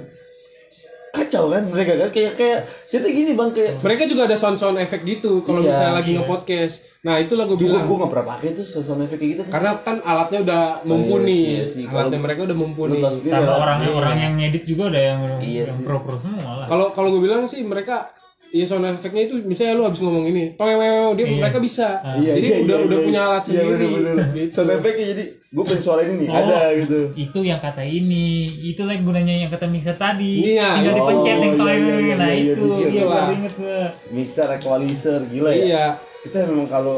Kacau 1.13 1.45
kan 1.47 1.63
mereka 1.63 1.93
kan 1.95 2.09
kayak 2.09 2.33
kayak 2.33 2.59
jadi 2.87 3.05
gini 3.07 3.31
bang 3.31 3.49
kayak 3.49 3.77
mereka 3.79 4.03
juga 4.03 4.25
ada 4.25 4.33
sound 4.33 4.57
sound 4.57 4.75
efek 4.75 5.01
gitu 5.03 5.39
kalau 5.39 5.61
Iya, 5.61 5.69
misalnya 5.69 5.93
lagi 5.95 6.09
iya. 6.09 6.17
nge-podcast 6.19 6.75
nah 6.99 7.15
itulah 7.17 7.45
gue 7.45 7.53
gue 7.53 7.63
bilang 7.63 7.83
gue 7.83 7.97
nggak 7.99 8.09
pernah 8.09 8.27
pakai 8.29 8.47
tuh 8.53 8.65
sound 8.65 9.03
effect 9.03 9.19
kayak 9.19 9.31
gitu 9.33 9.41
karena 9.45 9.69
kan 9.77 9.99
alatnya 10.01 10.39
udah 10.41 10.61
mumpuni 10.83 11.29
iya 11.29 11.37
sih, 11.37 11.53
iya 11.53 11.65
sih. 11.67 11.83
alatnya 11.85 12.17
mereka 12.17 12.41
udah 12.43 12.57
mumpuni 12.57 12.91
Lu 12.93 13.03
tahu 13.03 13.13
sendiri 13.13 13.33
Sama 13.35 13.45
lah. 13.45 13.57
orang 13.59 13.77
Iya. 13.77 14.19
yang 14.19 14.33
ngedit 14.35 14.63
juga 14.65 14.83
ada 14.87 15.01
yang 15.03 15.19
Iya 15.37 15.63
yang 15.69 15.79
pro 15.79 15.97
pro 16.01 16.15
semua 16.17 16.51
lah. 16.55 16.65
kalau 16.65 16.85
kalau 16.91 17.07
gue 17.09 17.21
bilang 17.21 17.45
sih 17.45 17.61
mereka 17.61 18.09
ya 18.53 18.63
sound 18.63 18.85
efeknya 18.85 19.25
itu 19.25 19.41
misalnya 19.41 19.73
lu 19.73 19.83
habis 19.83 19.97
ngomong 19.97 20.23
ini 20.23 20.53
pewewew 20.53 21.17
dia 21.17 21.25
Iya. 21.25 21.35
mereka 21.35 21.57
bisa 21.57 21.87
Ah. 21.97 22.13
Iya, 22.15 22.31
jadi 22.33 22.47
iya, 22.47 22.57
udah 22.59 22.77
iya, 22.77 22.85
udah 22.85 22.95
iya, 22.95 23.03
punya 23.03 23.17
iya. 23.17 23.27
alat 23.27 23.41
Iya, 23.41 23.47
sendiri 23.49 23.73
bener-bener. 23.89 24.27
gitu. 24.31 24.53
Sound 24.53 24.71
effect-nya 24.71 25.05
jadi 25.09 25.23
gue 25.49 25.63
pengen 25.63 25.81
suara 25.81 26.01
ini 26.01 26.13
nih 26.15 26.27
Oh. 26.27 26.37
ada 26.37 26.59
gitu. 26.75 26.99
itu 27.15 27.39
yang 27.43 27.59
kata 27.59 27.83
ini, 27.83 28.27
itu 28.63 28.81
lagi 28.83 29.01
gunanya 29.01 29.33
yang 29.35 29.49
kata 29.49 29.65
mixer 29.65 29.97
tadi. 29.97 30.33
Iya. 30.47 30.69
Tinggal 30.75 30.93
Oh, 30.93 30.97
dipencet 30.99 31.25
yang 31.35 31.55
iya, 31.55 31.73
iya, 31.73 31.95
iya, 31.99 32.15
nah 32.15 32.29
iya, 32.31 32.53
itu 32.53 32.65
iya 32.85 33.03
lah. 33.03 33.15
baru 33.19 33.33
inget 33.35 33.53
gue. 33.55 33.79
Mixer, 34.11 34.47
equalizer, 34.51 35.19
gila 35.27 35.49
ya. 35.49 35.57
iya 35.59 35.85
Kita 36.21 36.37
memang 36.45 36.67
kalau 36.67 36.95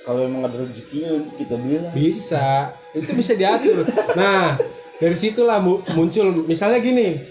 kalau 0.00 0.24
memang 0.24 0.46
ada 0.46 0.56
rezekinya 0.58 1.10
kita 1.34 1.54
beli 1.54 1.76
lah. 1.78 1.92
bisa 1.92 2.48
itu 2.90 3.12
bisa 3.12 3.36
diatur 3.36 3.84
nah 4.14 4.56
dari 4.96 5.12
situlah 5.14 5.60
mu- 5.60 5.84
muncul 5.92 6.32
misalnya 6.42 6.80
gini 6.80 7.28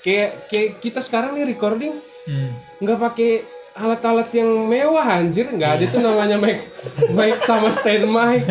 kayak 0.00 0.50
kayak 0.50 0.70
kita 0.80 0.98
sekarang 0.98 1.32
nih 1.32 1.46
recording 1.46 2.02
Hmm. 2.26 2.50
nggak 2.82 2.98
pakai 2.98 3.30
alat-alat 3.76 4.32
yang 4.32 4.48
mewah 4.66 5.04
anjir. 5.04 5.46
Nggak 5.46 5.70
ada 5.78 5.84
tuh 5.92 6.00
namanya 6.00 6.36
mic 6.40 6.64
mic 7.12 7.38
sama 7.44 7.68
stand 7.68 8.08
mic. 8.08 8.42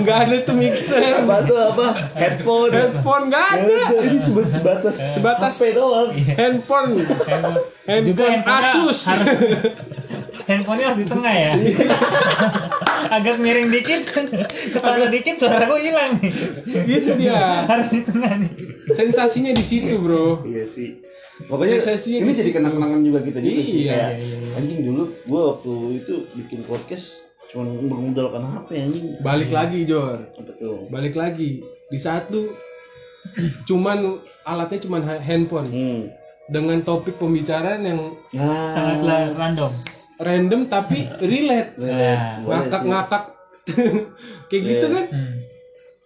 Nggak 0.00 0.18
ada 0.24 0.36
tuh 0.46 0.54
mixer. 0.54 1.20
Apa 1.20 1.42
tuh 1.44 1.58
apa? 1.58 1.86
Headphone. 2.14 2.70
Headphone 2.70 3.24
nggak 3.28 3.48
Nggak 3.60 3.82
ada. 3.90 3.98
ini 4.06 4.18
cuma 4.22 4.40
sebatas 4.46 4.94
Sebatas. 5.12 5.52
HP 5.58 5.74
doang. 5.74 6.14
handphone. 6.14 7.02
Handphone. 7.02 7.58
handphone 7.84 8.06
Juga 8.06 8.24
handphonenya 8.30 8.70
Asus. 8.72 9.00
harus 9.04 9.28
handphonenya 10.46 10.86
harus 10.94 10.98
di 11.02 11.06
tengah 11.10 11.34
ya. 11.34 11.52
Agak 13.20 13.36
miring 13.42 13.68
dikit, 13.74 14.06
ke 14.70 14.78
sana 14.78 15.10
dikit 15.10 15.34
suara 15.40 15.66
gue 15.66 15.80
hilang 15.82 16.20
nih. 16.22 16.32
gitu 16.86 17.10
dia. 17.18 17.66
Harus 17.66 17.90
di 17.90 18.00
tengah 18.06 18.38
nih. 18.38 18.52
sensasinya 18.94 19.50
di 19.50 19.64
situ 19.66 19.98
bro. 19.98 20.46
Iya 20.46 20.64
sih 20.70 21.10
pokoknya 21.46 21.78
Sensasinya 21.78 22.18
ini 22.18 22.26
di 22.26 22.34
jadi 22.34 22.44
situ. 22.44 22.56
kenang-kenangan 22.56 23.00
juga 23.00 23.18
kita 23.20 23.38
juga 23.38 23.60
sih 23.62 23.78
Iya, 23.78 23.90
kayak 23.90 24.10
iya, 24.16 24.36
iya. 24.36 24.50
anjing 24.54 24.80
dulu 24.82 25.02
gua 25.24 25.42
waktu 25.50 25.72
itu 25.96 26.14
bikin 26.34 26.60
podcast 26.62 27.06
cuma 27.46 27.66
bermodalkan 27.66 28.42
HP 28.42 28.68
anjing. 28.78 29.06
Balik 29.20 29.50
lagi 29.50 29.78
Jor. 29.82 30.18
Tuh? 30.54 30.86
Balik 30.86 31.14
lagi. 31.14 31.58
Di 31.88 31.96
saat 31.96 32.28
lu 32.28 32.54
cuman 33.64 34.18
alatnya 34.42 34.78
cuman 34.80 35.00
ha- 35.02 35.20
handphone. 35.20 35.68
Hmm. 35.68 36.02
dengan 36.46 36.82
topik 36.82 37.14
pembicaraan 37.14 37.78
yang 37.80 38.00
nah 38.32 38.74
Sangatlah 38.74 39.20
random. 39.32 39.70
random 40.18 40.60
tapi 40.66 41.06
relate. 41.20 41.78
Nah, 41.78 42.42
boleh 42.42 42.58
ngakak-ngakak. 42.60 43.24
Kayak 44.50 44.62
gitu 44.64 44.84
Iya. 44.84 44.90
kan? 44.92 45.04
Hmm. 45.08 45.34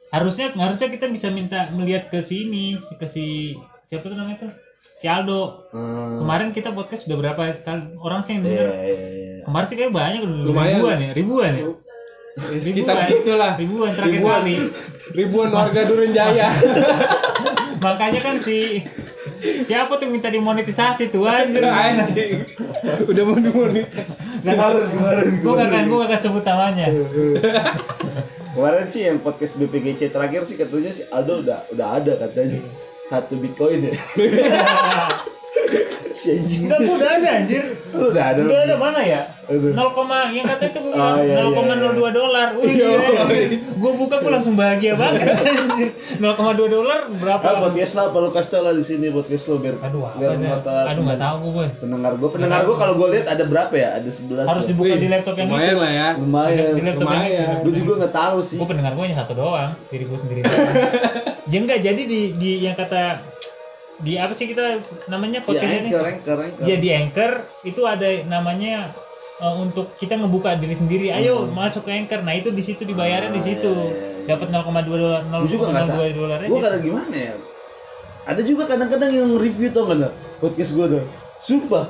Harusnya 0.06 0.46
harusnya 0.54 0.88
kita 0.90 1.08
bisa 1.08 1.28
minta 1.28 1.72
melihat 1.72 2.06
ke 2.06 2.20
sini 2.20 2.76
ke 2.76 3.04
si 3.04 3.56
siapa 3.82 4.04
tuh 4.04 4.14
namanya 4.14 4.36
tuh 4.38 4.52
si 4.94 5.06
Aldo. 5.06 5.68
Hmm. 5.70 6.20
Kemarin 6.20 6.48
kita 6.50 6.70
podcast 6.70 7.04
udah 7.04 7.18
berapa 7.18 7.40
sekali 7.52 7.92
orang 7.96 8.20
sih 8.22 8.32
yang 8.32 8.42
Iya, 8.42 8.50
denger? 8.50 8.66
iya, 8.66 8.84
iya. 8.86 9.42
Kemarin 9.42 9.66
sih 9.66 9.76
kayak 9.76 9.92
banyak 9.92 10.20
udah 10.20 10.36
Lumayan. 10.42 10.72
ribuan 10.74 10.96
ya, 10.98 11.10
ribuan 11.12 11.50
ya. 11.50 11.64
Ya, 12.34 12.58
sekitar 12.58 12.72
Ribuan. 12.90 13.06
segitulah 13.06 13.52
Ribuan 13.54 13.90
terakhir 13.92 14.14
ribuan 14.16 14.40
kali. 14.42 14.54
ribuan 15.14 15.48
warga 15.50 15.80
Duren 15.84 16.10
Jaya 16.10 16.50
Makanya 17.84 18.20
kan 18.20 18.36
si 18.40 18.82
siapa 19.62 19.94
tuh 19.94 20.08
minta 20.08 20.26
dimonetisasi 20.28 21.08
tuh 21.08 21.22
anjir. 21.24 21.62
anjing 21.62 22.42
udah 23.04 23.22
mau 23.22 23.38
dimonetis 23.38 24.18
Gak 24.40 24.56
tau. 24.56 24.74
Kemarin, 24.74 24.90
kemarin, 24.90 25.26
Gue 25.38 25.52
gak 25.54 25.68
akan 25.68 25.82
gue 25.84 25.96
gak 25.96 26.08
akan 26.08 26.20
sebut 26.20 26.44
namanya. 26.44 26.86
Kemarin 28.54 28.86
sih 28.88 29.02
yang 29.04 29.18
podcast 29.18 29.54
BPGC 29.54 30.10
terakhir 30.10 30.42
sih 30.42 30.54
katanya 30.54 30.90
si 30.90 31.02
Aldo 31.06 31.38
udah 31.38 31.70
udah 31.70 31.88
ada 31.92 32.12
katanya 32.18 32.58
satu 33.06 33.34
bitcoin 33.36 33.80
ya. 33.84 33.94
si 36.14 36.30
anjing. 36.30 36.70
Enggak, 36.70 36.78
gue 36.80 36.94
udah 36.94 37.10
ada 37.12 37.28
anjir. 37.36 37.64
Lu 37.90 38.06
udah 38.08 38.24
ada. 38.30 38.40
Udah 38.40 38.60
ada 38.64 38.74
mana 38.76 39.00
ya? 39.02 39.20
Aduh. 39.44 39.76
0, 39.76 40.32
yang 40.32 40.46
katanya 40.46 40.70
tuh 40.72 40.80
gue 40.80 40.92
Oh, 40.94 40.96
bilang 40.96 41.20
iya, 41.20 41.36
iya, 41.36 41.90
0,02 41.92 42.16
dolar. 42.16 42.48
Wih, 42.56 42.70
Iya. 42.70 42.88
gue 43.74 43.92
buka 43.92 44.16
gue 44.16 44.32
langsung 44.32 44.54
bahagia 44.54 44.94
banget 44.94 45.20
anjir. 45.36 45.90
0,2 46.16 46.24
dolar 46.70 47.10
berapa? 47.12 47.44
Ah, 47.44 47.60
podcast 47.60 47.92
lah, 47.92 48.06
perlu 48.08 48.30
kasih 48.30 48.50
tau 48.50 48.62
lah 48.62 48.72
di 48.72 48.80
sini 48.80 49.10
podcast 49.10 49.44
lo 49.46 49.58
biar 49.58 49.76
Aduh, 49.82 50.06
biar 50.16 50.30
apa 50.32 50.46
mata 50.54 50.74
Aduh, 50.88 51.02
gak 51.04 51.20
tahu 51.20 51.36
gue. 51.50 51.66
pendengar 51.76 52.12
gue 52.14 52.28
pendengar 52.30 52.60
gue 52.62 52.76
kalau 52.78 52.94
gue 52.94 53.08
lihat 53.10 53.26
ada 53.28 53.44
berapa 53.44 53.74
ya 53.74 53.88
ada 53.94 54.08
11 54.08 54.48
Harus 54.48 54.64
dibuka 54.64 54.94
di 54.94 55.08
laptop 55.08 55.34
yang 55.36 55.48
lumayan 55.50 55.68
itu. 55.68 55.82
lah 55.82 55.90
ya 55.92 56.08
lumayan 56.14 56.72
Lumayan. 56.94 57.54
gue 57.60 57.72
juga 57.74 57.92
nggak 58.00 58.14
tahu 58.14 58.38
sih 58.40 58.56
Gue 58.56 58.68
pendengar 58.70 58.92
gue 58.94 59.04
hanya 59.04 59.18
satu 59.18 59.32
doang, 59.34 59.70
diri 59.90 60.04
gue 60.06 60.18
sendiri 60.18 60.40
doang. 60.40 60.72
ya 61.44 61.58
enggak, 61.60 61.80
jadi 61.80 62.02
di, 62.04 62.20
di 62.34 62.50
yang 62.62 62.74
kata 62.74 63.20
di 63.94 64.18
apa 64.18 64.34
sih 64.34 64.50
kita 64.50 64.82
namanya 65.06 65.38
ya 65.38 65.46
podcast 65.46 65.70
ini? 65.70 65.88
anchor 65.88 66.04
anchor 66.04 66.38
anchor 66.42 66.64
Ya 66.66 66.76
di 66.76 66.88
Anchor 66.90 67.32
itu 67.62 67.80
ada 67.86 68.08
namanya 68.26 68.90
eh, 69.38 69.54
untuk 69.56 69.94
kita 69.96 70.18
ngebuka 70.18 70.58
diri 70.58 70.74
sendiri. 70.74 71.06
Ayo 71.10 71.46
masuk 71.46 71.86
ke 71.86 71.92
Anchor. 71.92 72.22
Nah, 72.22 72.34
itu 72.34 72.50
di 72.50 72.62
situ 72.62 72.82
dibayarnya 72.82 73.30
di 73.30 73.38
Ah, 73.38 73.46
situ. 73.46 73.70
iya, 73.70 73.94
iya, 73.94 74.08
iya. 74.10 74.24
Dapat 74.24 74.46
0,2 74.50 74.96
dolar, 74.96 75.20
gue 75.20 75.50
juga 75.52 75.64
nggak 75.68 75.84
0,02 75.90 76.16
dolar 76.16 76.38
gue 76.40 76.60
kadang 76.64 76.82
gimana 76.82 77.12
ya 77.12 77.34
ada 78.24 78.40
juga 78.40 78.62
kadang-kadang 78.64 79.10
yang 79.12 79.30
review 79.36 79.68
tau 79.68 79.84
nggak 79.84 80.12
podcast 80.40 80.72
gue 80.72 80.86
tuh 80.96 81.04
sumpah 81.44 81.84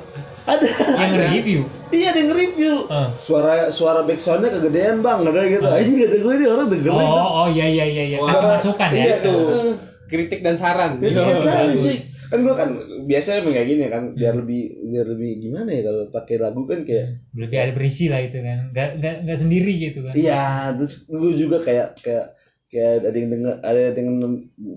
ada 0.44 0.66
Yang 0.66 1.14
review. 1.32 1.60
iya 1.88 2.10
ada 2.10 2.18
yang 2.18 2.34
review 2.34 2.74
Eh. 2.84 3.08
suara 3.16 3.70
suara 3.70 4.02
backsoundnya 4.02 4.50
kegedean 4.50 4.98
bang 4.98 5.22
ada 5.22 5.40
gitu 5.42 5.64
aja 5.64 5.88
kata 6.02 6.16
gue 6.18 6.32
ini 6.34 6.46
orang 6.46 6.66
dengerin 6.68 7.06
Oh, 7.06 7.28
oh 7.40 7.48
iya 7.48 7.66
iya 7.66 7.84
iya 7.86 8.04
iya. 8.04 8.18
Kasih 8.20 8.48
masukan 8.50 8.88
ya. 8.90 8.98
iya 9.00 9.16
tuh. 9.20 9.38
tuh 9.48 9.72
kritik 10.04 10.40
dan 10.40 10.54
saran 10.54 10.98
Ya, 10.98 11.08
Iya, 11.08 11.22
biasa 11.24 11.50
bagus. 11.64 11.82
cuy. 11.82 11.98
Kan 12.24 12.38
gua 12.40 12.54
kan 12.56 12.68
biasanya 13.04 13.38
emang 13.38 13.54
kayak 13.54 13.68
gini 13.68 13.84
kan 13.86 14.02
biar 14.12 14.34
lebih 14.34 14.60
biar 14.84 15.06
lebih 15.06 15.30
gimana 15.40 15.70
ya 15.70 15.82
kalau 15.82 16.02
pakai 16.10 16.36
lagu 16.36 16.62
kan 16.64 16.80
kayak 16.82 17.06
Lebih 17.32 17.56
ada 17.58 17.72
berisi 17.72 18.04
lah 18.08 18.20
itu 18.20 18.38
kan. 18.38 18.58
Gak, 18.70 18.90
gak, 18.98 19.16
gak 19.22 19.38
sendiri 19.38 19.72
gitu 19.78 20.02
kan. 20.02 20.12
iya 20.14 20.42
terus 20.74 21.06
gua 21.06 21.30
juga 21.32 21.56
kayak 21.60 21.94
kayak 21.96 22.26
kayak 22.66 22.92
ada 23.02 23.14
yang 23.14 23.30
denger 23.30 23.54
ada 23.62 23.78
yang 23.94 24.18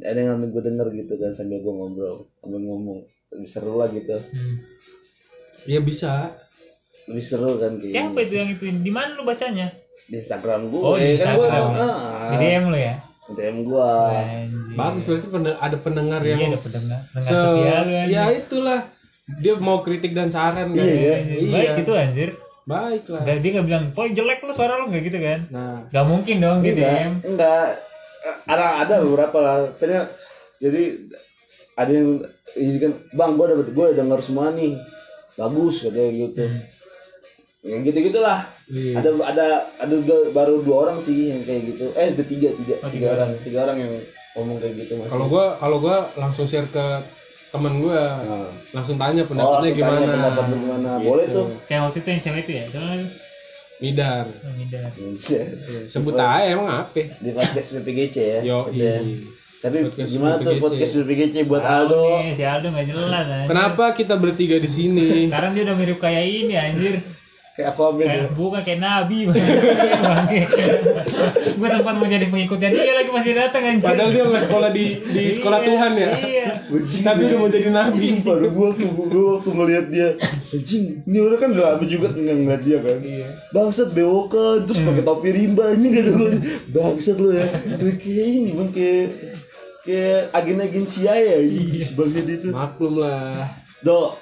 ada 0.01 0.19
yang 0.21 0.37
gue 0.45 0.61
denger 0.61 0.87
gitu 0.93 1.13
kan 1.17 1.31
sambil 1.33 1.57
gua 1.59 1.73
ngobrol 1.75 2.17
sambil 2.37 2.61
ngomong 2.61 2.99
lebih 3.37 3.47
seru 3.47 3.73
lah 3.75 3.87
gitu 3.87 4.17
Hmm. 4.27 4.55
ya 5.63 5.79
bisa 5.79 6.33
lebih 7.05 7.21
seru 7.21 7.55
kan 7.55 7.77
kayak 7.77 7.93
Siapa 7.93 8.19
itu 8.19 8.33
yang 8.35 8.49
itu? 8.49 8.63
Di 8.73 8.89
mana 8.89 9.13
lu 9.13 9.23
bacanya? 9.23 9.71
di 10.03 10.15
Instagram 10.17 10.67
gua 10.67 10.81
Oh, 10.81 10.95
di 10.95 11.15
kan 11.15 11.35
gua 11.35 11.45
Instagram. 11.45 11.67
ah, 11.75 12.29
Di 12.29 12.35
DM 12.39 12.63
lu 12.65 12.77
ya? 12.77 12.95
di 13.21 13.33
DM 13.33 13.57
gua 13.61 13.87
Anjir. 14.09 14.73
bagus 14.73 15.03
berarti 15.03 15.27
ada 15.53 15.77
pendengar 15.77 16.19
Iya, 16.21 16.31
yang 16.33 16.39
ada 16.47 16.57
pendengar. 16.57 16.99
Pendengar 17.05 17.27
se- 17.27 17.35
setia 17.37 17.75
lu 17.77 17.91
ya 18.07 18.23
itulah 18.33 18.79
dia 19.35 19.53
mau 19.57 19.77
kritik 19.79 20.11
dan 20.11 20.27
saran 20.27 20.71
kan 20.71 20.79
Iya, 20.79 21.15
iya. 21.21 21.49
Baik 21.49 21.69
gitu 21.77 21.91
anjir. 21.93 22.29
baik 22.65 23.03
lah 23.07 23.23
dia 23.23 23.51
gak 23.53 23.63
bilang, 23.63 23.85
poy 23.91 24.11
jelek 24.11 24.39
lu 24.41 24.51
suara 24.51 24.75
lu 24.77 24.87
gak 24.89 25.03
gitu 25.03 25.19
kan? 25.19 25.39
nah 25.47 25.87
Gak 25.87 26.03
mungkin 26.03 26.35
dong 26.37 26.59
di 26.59 26.71
enggak 26.73 26.87
DM. 26.89 27.13
enggak 27.25 27.67
ada 28.45 28.65
ada 28.81 28.95
beberapa 29.01 29.37
lah 29.37 29.55
Katanya, 29.73 30.01
jadi 30.57 30.83
ada 31.77 31.91
yang 31.93 32.09
ini 32.57 32.77
kan 32.81 32.91
bang 33.13 33.31
gua 33.37 33.45
dapet 33.53 33.69
gua 33.71 33.93
udah 33.93 33.97
denger 34.01 34.19
semua 34.19 34.49
nih. 34.51 34.73
Bagus 35.37 35.85
katanya 35.85 36.11
gitu. 36.25 36.43
Hmm. 36.43 36.61
yang 37.67 37.83
gitu 37.83 37.99
gitulah 37.99 38.47
iya. 38.71 38.95
ada 39.01 39.11
ada 39.27 39.47
ada 39.75 39.95
dua- 39.99 40.31
baru 40.31 40.63
dua 40.63 40.87
orang 40.87 40.97
sih 40.97 41.29
yang 41.29 41.43
kayak 41.43 41.73
gitu. 41.75 41.91
Eh 41.93 42.15
ada 42.15 42.23
tiga. 42.23 42.49
Tiga 42.53 42.75
Oh, 42.79 42.89
tiga 42.89 42.93
tiga 42.93 43.07
orang. 43.13 43.29
tiga 43.43 43.57
orang 43.67 43.77
yang 43.81 43.93
ngomong 44.37 44.57
kayak 44.61 44.73
gitu 44.85 44.93
masih 44.97 45.11
kalau 45.11 45.25
gua 45.27 45.45
kalau 45.57 45.77
gua 45.77 45.97
langsung 46.15 46.45
share 46.47 46.69
ke 46.69 46.85
temen 47.47 47.81
gua. 47.81 48.01
Nah. 48.23 48.49
langsung 48.71 48.95
tanya 48.95 49.25
oh 49.25 49.27
pendapatnya 49.27 49.57
langsung 49.57 49.73
tanya 49.77 49.99
gimana. 49.99 50.13
pendapat 50.15 50.43
lu 50.47 50.55
gimana. 50.57 50.89
Gitu. 50.97 51.07
boleh 51.09 51.25
tuh. 51.29 51.45
Kayak 51.67 51.81
waktu 51.85 51.97
itu 51.99 52.09
yang 52.09 52.21
cewek 52.23 52.41
itu 52.45 52.51
ya? 52.51 52.65
Soalnya 52.71 52.97
midar. 53.77 54.25
Oh, 54.25 54.53
Mida. 54.57 54.81
Iya, 54.97 55.43
sebut 55.85 56.13
aja 56.17 56.49
emang 56.49 56.65
apa? 56.65 56.97
Di 57.21 57.29
podcast 57.29 57.69
BPGC 57.77 58.15
ya 58.17 58.39
yo 58.41 58.57
Katanya. 58.65 59.36
Tapi 59.57 59.83
Podcast 59.83 60.07
gimana 60.07 60.33
tuh 60.35 60.43
BPGC. 60.47 60.61
podcast 60.61 60.91
BPGC 60.95 61.33
buat 61.43 61.59
Aldo 61.61 61.99
nih, 62.19 62.31
si 62.31 62.43
Aldo 62.43 62.67
gak 62.69 62.85
jelas 62.85 63.25
anjir. 63.25 63.47
kenapa 63.47 63.83
kita 63.91 64.13
bertiga 64.15 64.55
di 64.55 64.67
sini 64.67 65.25
Sekarang 65.25 65.51
dia 65.51 65.63
udah 65.63 65.75
mirip 65.75 65.97
kayak 65.97 66.23
ini 66.23 66.53
anjir. 66.53 66.93
kayak 67.51 67.67
aku 67.73 67.79
ambil 67.87 68.03
Kayak 68.05 68.31
bukan 68.31 68.59
kayak 68.61 68.79
nabi. 68.79 69.19
Gue 71.57 71.67
sempat 71.67 71.91
mau 71.91 72.05
jadi 72.05 72.27
pengikutnya 72.27 72.67
dia 72.69 72.93
lagi 72.93 73.09
masih 73.09 73.31
datang 73.33 73.61
anjir. 73.65 73.83
padahal 73.83 74.07
dia 74.07 74.23
nggak 74.23 74.43
sekolah 74.43 74.69
di 74.69 74.85
di 75.03 75.21
sekolah 75.31 75.57
Iya, 75.57 75.65
Tuhan 75.65 75.91
ya 75.95 76.09
Iya. 76.19 76.47
tapi 77.01 77.19
udah 77.23 77.37
mau 77.39 77.49
jadi 77.49 77.67
nabi 77.71 77.97
Sumpah 78.03 78.35
gua 78.47 78.65
waktu 78.69 78.83
gua 78.85 79.25
waktu 79.33 79.49
ngeliat 79.51 79.85
dia 79.89 80.07
anjing 80.47 80.83
ini 81.01 81.17
orang 81.17 81.39
kan 81.39 81.47
udah 81.51 81.63
lama 81.67 81.83
juga 81.87 82.07
nggak 82.11 82.35
ngeliat 82.37 82.61
dia 82.61 82.77
kan 82.79 82.97
Iya. 82.99 83.27
bangsat 83.49 83.89
bewokan 83.91 84.55
terus 84.63 84.79
pakai 84.79 85.03
topi 85.03 85.27
rimba 85.31 85.63
anjing 85.67 85.91
kata 85.91 86.09
gua 86.13 86.29
bangsat 86.69 87.15
lu 87.17 87.29
ya 87.31 87.45
kayak 87.95 88.25
ini 88.29 88.49
bang 88.53 88.69
kayak 88.69 89.07
kayak 89.87 90.35
agen-agen 90.35 90.83
CIA 90.83 91.15
ya 91.15 91.37
ih, 91.39 91.87
bangsat 91.95 92.27
itu 92.27 92.47
maklum 92.51 92.99
lah. 92.99 93.47
Do 93.79 94.19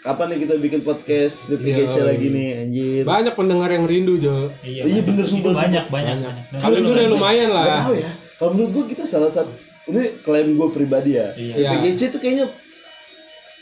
kapan 0.00 0.32
nih 0.32 0.38
kita 0.42 0.54
bikin 0.56 0.80
podcast 0.80 1.44
BPGC 1.46 1.92
Iya, 1.92 2.02
lagi 2.06 2.26
nih 2.26 2.48
anjir? 2.56 3.02
Banyak 3.02 3.34
pendengar 3.34 3.68
yang 3.68 3.84
rindu 3.84 4.16
Jo. 4.16 4.48
Iya, 4.62 4.86
Iya, 4.86 5.00
bener, 5.02 5.26
sumpah, 5.26 5.50
banyak, 5.52 5.84
banyak, 5.86 6.14
Banyak. 6.16 6.34
banyak. 6.48 6.60
kalau 6.62 6.76
itu 6.78 6.88
udah 6.88 7.06
lumayan 7.10 7.48
Gak 7.48 7.56
lah 7.58 7.66
tahu 7.82 7.94
ya. 7.98 8.10
Kalau 8.36 8.50
menurut 8.54 8.70
gua 8.72 8.84
kita 8.86 9.04
salah 9.04 9.28
satu 9.28 9.52
ini 9.86 10.16
klaim 10.20 10.54
gua 10.54 10.68
pribadi 10.70 11.14
ya. 11.14 11.34
Iya. 11.34 11.54
Iya. 11.54 11.68
BPGC 11.76 12.00
itu 12.08 12.18
kayaknya 12.18 12.46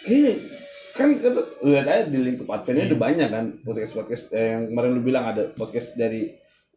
kayak 0.05 0.37
kan 0.94 1.09
kan 1.18 1.33
lihat 1.64 1.87
aja 1.88 2.05
di 2.07 2.18
lingkup 2.20 2.47
Adventnya 2.47 2.87
udah 2.87 3.01
banyak 3.01 3.29
kan 3.29 3.44
podcast 3.61 3.92
podcast 3.97 4.25
eh, 4.31 4.55
yang 4.55 4.70
kemarin 4.70 4.90
lu 4.92 5.03
bilang 5.03 5.27
ada 5.27 5.51
podcast 5.51 5.99
dari 5.99 6.31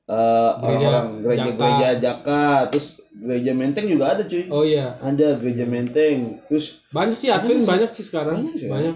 eh, 0.07 0.51
orang-orang 0.57 1.21
gereja 1.21 1.43
Jaka. 1.43 1.53
gereja 1.53 1.89
Jaka 2.01 2.43
terus 2.73 2.87
gereja 3.17 3.51
Menteng 3.51 3.85
juga 3.85 4.13
ada 4.13 4.23
cuy 4.23 4.45
oh 4.47 4.61
iya 4.61 4.95
ada 4.99 5.35
gereja 5.35 5.63
Menteng 5.63 6.41
terus 6.45 6.77
banyak 6.89 7.13
sih 7.13 7.29
Advent 7.29 7.63
banyak 7.63 7.89
sih 7.89 8.03
sekarang 8.03 8.43
Banyak 8.43 8.55
sih. 8.55 8.67
banyak 8.67 8.95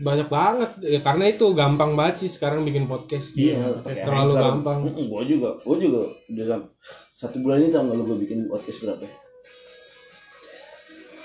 banyak 0.00 0.28
banget 0.28 0.70
ya 0.80 1.00
karena 1.00 1.28
itu 1.28 1.52
gampang 1.52 1.92
banget 1.92 2.24
sih 2.24 2.30
sekarang 2.30 2.62
bikin 2.62 2.84
podcast 2.84 3.32
iya 3.34 3.68
pakai 3.76 4.00
terlalu 4.00 4.32
Anchor. 4.32 4.44
gampang. 4.46 4.78
Mm-mm, 4.86 5.04
gua 5.06 5.22
juga 5.22 5.50
gua 5.60 5.76
juga 5.76 6.00
udah 6.26 6.44
sam- 6.46 6.70
satu 7.12 7.36
bulan 7.38 7.60
ini 7.60 7.68
tau 7.68 7.84
nggak 7.84 7.96
lu 7.96 8.04
gua 8.06 8.16
bikin 8.16 8.38
podcast 8.46 8.80
berapa 8.80 9.02
ya? 9.02 9.12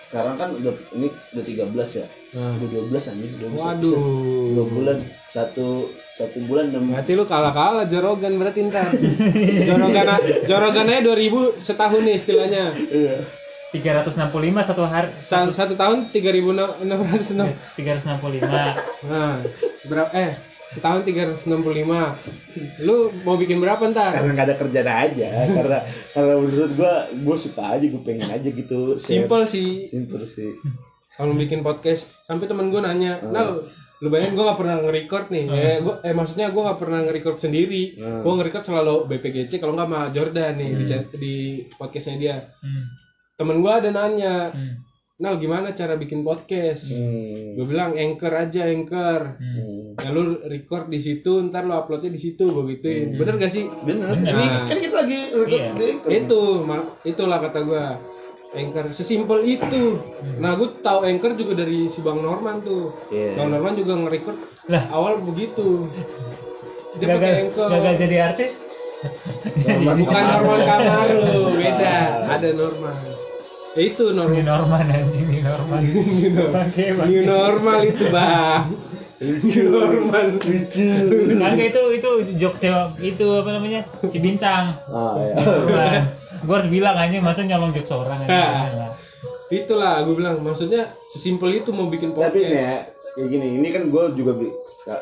sekarang 0.06 0.36
kan 0.38 0.50
udah 0.54 0.74
ini 0.93 1.08
udah 1.34 1.43
13 1.43 2.00
ya. 2.00 2.08
Nah. 2.32 2.56
Udah 2.56 2.67
12 2.88 3.10
anjing, 3.10 3.32
udah 3.36 3.50
bisa. 3.50 3.63
Waduh. 3.65 3.95
Dua 4.54 4.65
bulan 4.65 4.98
satu 5.36 5.91
satu 6.15 6.38
bulan 6.48 6.71
enam 6.71 6.95
Berarti 6.95 7.12
lu 7.12 7.28
kalah-kalah 7.28 7.84
Jorogan 7.91 8.39
berarti 8.39 8.71
ntar. 8.71 8.88
Jorogan 9.67 10.08
Jorogan 10.48 10.88
aja 10.88 11.02
2000 11.04 11.60
setahun 11.60 12.02
nih 12.08 12.15
istilahnya. 12.15 12.71
Iya. 12.71 13.17
365 13.76 14.32
satu 14.63 14.88
hari 14.88 15.12
Satu, 15.12 15.52
satu 15.52 15.74
tahun 15.76 16.08
3600 16.15 16.80
365 17.76 18.48
Nah, 19.12 19.43
berapa 19.84 20.12
eh 20.15 20.32
setahun 20.71 21.04
365. 21.04 21.52
Lu 22.88 23.12
mau 23.28 23.36
bikin 23.36 23.60
berapa 23.60 23.84
ntar? 23.91 24.15
Karena 24.15 24.32
nggak 24.32 24.48
ada 24.48 24.56
kerjaan 24.56 24.88
aja. 24.88 25.28
karena 25.52 25.78
karena 26.15 26.34
menurut 26.39 26.71
gua 26.80 27.12
gua 27.28 27.36
suka 27.36 27.76
aja, 27.76 27.86
gua 27.91 28.02
pengen 28.08 28.32
aja 28.32 28.48
gitu. 28.48 28.95
share. 28.95 29.28
Simple 29.28 29.43
sih. 29.43 29.91
Simple 29.91 30.24
sih. 30.24 30.56
Kalau 31.15 31.32
bikin 31.32 31.63
podcast 31.63 32.12
sampai 32.28 32.43
temen 32.43 32.67
gue 32.76 32.82
nanya, 32.84 33.24
"Nal, 33.24 33.71
lu 33.97 34.08
bayangin 34.08 34.34
gue 34.34 34.43
gak 34.43 34.58
pernah 34.58 34.75
nge-record 34.77 35.25
nih 35.29 35.45
eh, 35.47 35.77
gua, 35.79 35.95
eh 35.99 36.12
maksudnya 36.12 36.47
gue 36.47 36.62
gak 36.62 36.77
pernah 36.77 36.99
nge-record 37.01 37.38
sendiri 37.38 37.84
Hmm. 37.95 38.21
gue 38.21 38.31
nge-record 38.34 38.65
selalu 38.65 38.95
BPGC 39.05 39.51
kalau 39.55 39.73
nggak 39.73 39.88
sama 39.88 40.01
Jordan 40.10 40.53
nih 40.53 40.71
di, 40.73 40.84
chat- 40.84 41.13
di 41.13 41.36
podcastnya 41.71 42.15
dia 42.17 42.36
hmm. 42.60 42.84
temen 43.36 43.58
gue 43.58 43.71
ada 43.71 43.89
nanya 43.89 44.49
Hmm. 44.49 44.84
Nal 45.15 45.39
gimana 45.39 45.71
cara 45.71 45.95
bikin 45.95 46.21
podcast 46.21 46.91
Hmm. 46.91 47.55
gue 47.55 47.65
bilang 47.65 47.95
anchor 47.95 48.31
aja 48.31 48.67
anchor 48.67 49.21
Hmm. 49.34 49.95
ya 49.95 50.10
lu 50.10 50.43
record 50.43 50.86
di 50.86 50.99
situ 50.99 51.39
ntar 51.45 51.63
lu 51.63 51.71
uploadnya 51.73 52.10
di 52.10 52.19
situ 52.19 52.43
gue 52.45 52.63
gituin 52.69 53.15
bener 53.15 53.36
gak 53.38 53.47
sih 53.49 53.63
Bener. 53.81 54.12
Bener. 54.12 54.34
Ini 54.34 54.45
kan 54.65 54.77
kita 54.77 54.95
lagi 54.97 55.19
Iya. 55.31 55.71
record. 55.71 56.12
itu 56.12 56.41
ma- 56.62 56.89
itulah 57.01 57.39
kata 57.39 57.60
gue 57.62 57.84
anchor. 58.55 58.85
Sesimpel 58.95 59.43
itu. 59.45 59.99
Nah 60.39 60.55
gue 60.55 60.79
tahu 60.81 61.03
anchor 61.03 61.35
juga 61.35 61.63
dari 61.63 61.91
si 61.91 61.99
bang 61.99 62.19
Norman 62.23 62.63
tuh. 62.63 62.95
Iya. 63.11 63.37
bang 63.37 63.47
Norman 63.51 63.73
juga 63.75 63.93
nge-record 63.99 64.37
Lah. 64.71 64.83
awal 64.89 65.21
begitu. 65.21 65.91
Dia 66.97 67.07
pakai 67.11 67.19
gagal 67.19 67.33
anchor. 67.51 67.67
gagal 67.69 67.93
jadi 67.99 68.15
artis? 68.31 68.51
Norman 69.67 69.95
bukan. 70.01 70.23
Norman 70.23 70.59
Kamaru 70.63 71.23
beda. 71.59 71.95
Ada 72.31 72.49
Norman. 72.55 72.95
Ya 73.75 73.81
itu 73.83 74.03
ini 74.07 74.15
Norman 74.15 74.45
Norman 74.47 74.85
anjing 74.87 75.27
ini 75.27 75.39
Norman. 75.43 75.81
Pakai 76.55 76.95
new 77.11 77.21
normal 77.27 77.79
itu 77.83 78.03
bang. 78.07 78.63
New 79.19 79.63
normal. 79.67 80.25
Lucu. 80.39 80.87
Kagak 81.43 81.67
itu 81.75 81.81
itu 81.99 82.11
jokes 82.39 82.63
itu 83.03 83.27
apa 83.35 83.49
namanya? 83.51 83.83
Si 84.07 84.17
bintang. 84.23 84.79
Ah, 84.87 85.19
ya. 85.19 85.35
Gue 86.45 86.55
harus 86.55 86.69
bilang 86.69 86.95
aja 86.95 87.17
masa 87.19 87.41
nyolong 87.41 87.71
jokes 87.71 87.89
orang 87.89 88.19
aja 88.21 88.29
Hah. 88.29 88.93
itulah 89.47 90.01
gue 90.01 90.15
bilang 90.15 90.38
maksudnya 90.39 90.81
sesimpel 91.08 91.53
itu 91.55 91.69
mau 91.69 91.86
bikin 91.86 92.12
Tapi 92.12 92.21
nih 92.39 92.49
podcast 92.49 92.49
ya, 92.55 92.73
kayak 93.13 93.27
gini, 93.27 93.47
ini 93.55 93.67
kan 93.69 93.84
gue 93.88 94.03
juga 94.13 94.31
bi 94.34 94.47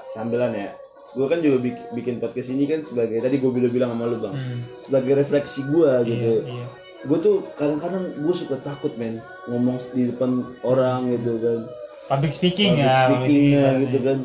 sambilan 0.09 0.51
ya. 0.53 0.69
Gue 1.11 1.27
kan 1.27 1.39
juga 1.39 1.57
bik- 1.61 1.93
bikin 1.93 2.15
podcast 2.17 2.49
ini 2.49 2.65
kan 2.65 2.79
sebagai 2.81 3.19
tadi 3.19 3.37
gue 3.37 3.47
bilang 3.49 3.69
bilang 3.69 3.89
sama 3.91 4.05
lu 4.05 4.17
bang, 4.17 4.33
Hmm. 4.33 4.59
sebagai 4.81 5.13
refleksi 5.15 5.61
gue 5.63 5.91
gitu. 6.05 6.31
iya 6.41 6.55
iya 6.55 6.67
Gue 7.03 7.19
tuh 7.19 7.35
kadang-kadang 7.53 8.15
gue 8.17 8.31
suka 8.33 8.55
takut 8.57 8.95
men 8.95 9.19
ngomong 9.45 9.75
di 9.91 10.07
depan 10.07 10.31
orang 10.61 11.07
gitu 11.09 11.35
kan. 11.37 11.59
public 12.05 12.31
speaking 12.31 12.73
Public 12.73 12.83
ya 12.83 12.95
public 13.05 13.19
speakingnya 13.21 13.63
speaking. 13.63 13.81
gitu 13.81 13.97
kan. 14.01 14.17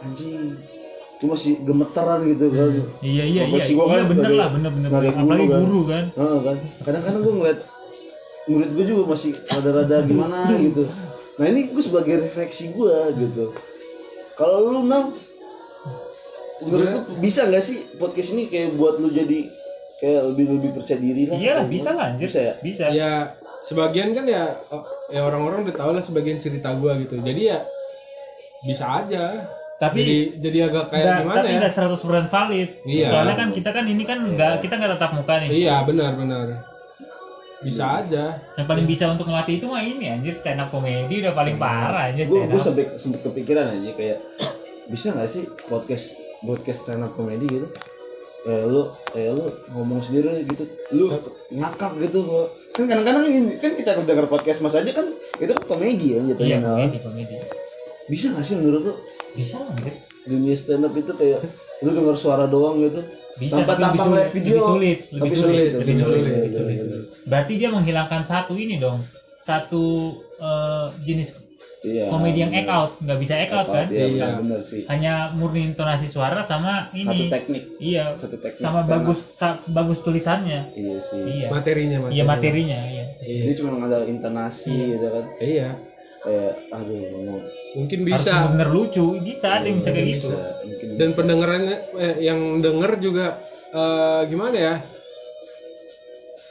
Anjing, 0.00 0.42
itu 1.24 1.32
masih 1.32 1.52
gemeteran 1.58 2.20
gitu 2.28 2.46
kan. 2.50 2.68
iya 3.00 3.24
iya 3.24 3.24
iya 3.24 3.42
Profesi 3.48 3.72
gua 3.72 3.84
iya 3.84 3.92
kan 3.96 4.04
bener 4.04 4.20
sebagai- 4.20 4.36
lah 4.36 4.48
bener 4.52 4.70
bener 4.70 4.88
bener. 4.90 5.12
apalagi 5.16 5.24
guru 5.40 5.48
kan. 5.48 5.60
guru 5.64 5.80
kan 5.82 6.04
Heeh 6.12 6.38
kan. 6.38 6.56
Kadang-kadang 6.84 7.20
gue 7.22 7.34
ngeliat 7.34 7.58
murid 8.44 8.70
gue 8.70 8.84
juga 8.84 9.02
masih 9.10 9.32
rada-rada 9.42 9.96
gimana 10.04 10.38
gitu. 10.54 10.82
Nah 11.34 11.46
ini 11.46 11.60
gue 11.66 11.82
sebagai 11.82 12.14
refleksi 12.20 12.64
gue 12.70 12.96
gitu. 13.18 13.44
Kalau 14.34 14.68
lu 14.68 14.84
nang, 14.84 15.16
menurut 16.60 16.86
lu 16.86 17.00
bisa 17.18 17.40
nggak 17.44 17.62
sih 17.62 17.76
podcast 17.96 18.30
ini 18.30 18.46
kayak 18.46 18.74
buat 18.74 18.98
lu 18.98 19.08
jadi 19.08 19.48
kayak 19.96 20.20
lebih 20.28 20.44
lebih 20.52 20.70
percaya 20.76 20.98
diri 20.98 21.22
lah? 21.24 21.36
iya 21.36 21.52
lah 21.54 21.66
bisa 21.66 21.88
lah 21.90 22.04
anjir 22.10 22.28
Bisa 22.28 22.40
ya? 22.42 22.54
bisa 22.60 22.84
ya 22.90 23.10
sebagian 23.62 24.12
kan 24.12 24.26
ya 24.26 24.58
ya 25.08 25.20
orang-orang 25.22 25.64
udah 25.64 25.72
tahu 25.72 25.90
lah 25.92 26.02
sebagian 26.02 26.36
cerita 26.36 26.74
gua 26.74 26.98
gitu 26.98 27.16
jadi 27.18 27.42
ya 27.46 27.58
bisa 28.62 28.84
aja 28.84 29.48
tapi 29.74 30.00
jadi 30.00 30.18
jadi 30.38 30.58
agak 30.70 30.84
kayak 30.88 31.04
nggak- 31.04 31.20
gimana 31.20 31.36
tapi 31.36 31.50
ya? 31.50 31.58
nggak 31.58 31.72
100% 31.74 32.26
valid. 32.30 32.68
Iya. 32.86 33.08
soalnya 33.10 33.34
kan 33.34 33.48
kita 33.50 33.70
kan 33.74 33.84
ini 33.84 34.04
kan 34.06 34.18
nggak 34.22 34.52
kita 34.62 34.74
nggak 34.78 34.90
tatap 34.96 35.10
muka 35.12 35.34
nih. 35.42 35.48
Iya 35.50 35.74
benar-benar 35.82 36.46
bisa 37.64 37.84
aja. 37.98 38.24
Yang 38.54 38.66
paling 38.68 38.86
bisa 38.86 39.04
untuk 39.08 39.24
ngelatih 39.24 39.56
itu 39.56 39.66
mah 39.66 39.80
ini 39.80 40.04
anjir 40.12 40.36
stand 40.36 40.60
up 40.60 40.68
comedy 40.68 41.24
udah 41.24 41.32
paling 41.32 41.56
parah 41.56 42.12
anjir 42.12 42.28
Gue 42.28 42.44
stand 42.44 42.50
gue 42.52 42.60
up 42.60 42.64
sampai 42.64 42.84
sempet 43.00 43.20
kepikiran 43.24 43.66
aja 43.72 43.90
kayak 43.96 44.18
bisa 44.86 45.16
nggak 45.16 45.30
sih 45.32 45.42
podcast 45.64 46.12
podcast 46.44 46.84
stand 46.84 47.02
up 47.02 47.16
comedy 47.16 47.48
gitu? 47.48 47.66
Kayak 48.44 48.64
lu 48.68 48.82
kayak 49.08 49.32
lu 49.32 49.46
ngomong 49.72 50.04
sendiri 50.04 50.44
gitu, 50.44 50.68
lu 50.92 51.16
ngakak 51.48 51.96
gitu 51.98 52.18
kok. 52.22 52.46
Kan 52.76 52.84
kadang-kadang 52.84 53.24
ini 53.24 53.56
kan 53.56 53.72
kita 53.72 53.90
dengar 54.04 54.28
podcast 54.28 54.60
mas 54.60 54.76
aja 54.76 54.92
kan 54.92 55.08
itu 55.40 55.50
kan 55.50 55.64
komedi 55.64 56.06
ya 56.14 56.20
gitu 56.22 56.42
iya 56.44 56.60
ya. 56.60 56.68
komedi 56.68 56.98
komedi 57.00 57.34
Bisa 58.06 58.26
nggak 58.28 58.44
sih 58.44 58.54
menurut 58.54 58.82
lu 58.82 58.94
bisa 59.34 59.58
lah 59.58 59.72
anjir 59.72 59.94
dunia 60.24 60.54
stand 60.54 60.82
up 60.82 60.94
itu 60.94 61.10
kayak 61.10 61.42
lu 61.80 61.90
dengar 61.90 62.14
suara 62.14 62.46
doang 62.46 62.78
gitu? 62.80 63.02
bisa 63.34 63.58
Tanpa- 63.58 63.74
tapi 63.74 63.82
lebih 63.82 63.90
tanpa 63.90 64.04
sulit, 64.04 64.14
ngeliat 64.14 64.30
video. 64.30 64.54
lebih 64.54 64.62
sulit 64.62 64.98
lebih 65.02 65.18
Tapi 65.18 65.34
sulit, 65.34 65.42
sulit, 65.42 65.70
lebih 65.74 65.74
lebih 65.74 65.94
sulit, 65.96 66.06
sulit, 66.06 66.22
lebih 66.22 66.46
iya, 66.46 66.54
sulit. 66.54 66.76
iya, 66.76 66.86
iya. 66.86 67.26
berarti 67.26 67.52
dia 67.56 67.68
menghilangkan 67.68 68.22
satu 68.22 68.52
ini 68.54 68.74
dong 68.78 68.98
satu 69.38 69.82
eh, 70.38 70.86
jenis 71.02 71.28
Iya. 71.84 72.08
komedi 72.08 72.38
yang 72.40 72.52
act 72.54 72.70
out 72.70 72.90
nggak 72.96 73.18
bisa 73.18 73.34
act 73.36 73.52
out 73.52 73.68
kan 73.68 73.86
Iya, 73.86 74.06
Iya. 74.06 74.24
benar 74.24 74.40
benar 74.40 74.60
sih. 74.62 74.82
hanya 74.86 75.12
murni 75.30 75.66
intonasi 75.66 76.06
suara 76.06 76.40
sama 76.42 76.88
Satu 76.88 76.96
ini 76.96 77.28
teknik, 77.28 77.64
iya 77.76 78.04
satu 78.14 78.36
teknik. 78.36 78.62
sama 78.62 78.78
stand 78.78 78.86
up. 78.86 78.92
bagus 78.94 79.18
sa- 79.34 79.60
bagus 79.68 79.98
tulisannya 80.00 80.60
Iya 80.72 80.96
sih. 81.02 81.20
iya 81.34 81.46
materinya 81.50 81.98
materi. 82.00 82.14
iya 82.14 82.24
materinya 82.24 82.78
iya 82.86 83.04
Iya. 83.20 83.42
Dia 83.42 83.54
cuma 83.58 83.70
ngandal 83.74 84.02
intonasi 84.06 84.72
gitu 84.94 85.06
kan. 85.06 85.24
iya 85.38 85.68
Kayak 86.24 86.54
aduh 86.72 87.00
mau 87.20 87.36
mungkin 87.76 87.98
harus 88.08 88.24
bisa. 88.24 88.48
bener 88.48 88.68
lucu. 88.72 89.06
Bisa 89.20 89.46
ada 89.60 89.64
yang 89.68 89.76
bisa 89.78 89.90
kayak 89.92 90.08
gitu. 90.08 90.28
Bisa. 90.32 90.40
mungkin 90.64 90.86
dan 90.96 91.08
bisa. 91.12 91.16
pendengarannya 91.20 91.76
eh, 92.00 92.14
yang 92.24 92.40
denger 92.64 92.92
juga 92.98 93.26
eh, 93.70 94.20
gimana 94.32 94.56
ya? 94.56 94.74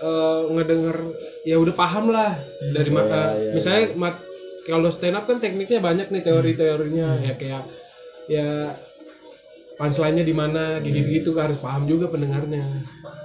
Eh, 0.04 0.42
ngedenger 0.52 0.98
ya 1.48 1.56
udah 1.58 1.74
paham 1.74 2.12
lah 2.12 2.36
dari 2.76 2.90
ma- 2.92 3.08
Iya, 3.08 3.16
eh, 3.16 3.30
iya, 3.40 3.52
misalnya 3.56 3.84
mat- 3.96 4.26
kalau 4.68 4.90
stand 4.92 5.16
up 5.16 5.26
kan 5.26 5.40
tekniknya 5.40 5.80
banyak 5.80 6.08
nih 6.12 6.22
teori-teorinya. 6.22 7.08
Hmm. 7.18 7.24
ya 7.24 7.34
kayak 7.40 7.64
ya 8.28 8.50
punchline-nya 9.74 10.24
di 10.24 10.36
mana 10.36 10.78
gitu 10.86 11.00
gitu 11.10 11.30
harus 11.40 11.58
paham 11.58 11.90
juga 11.90 12.12
pendengarnya. 12.12 12.62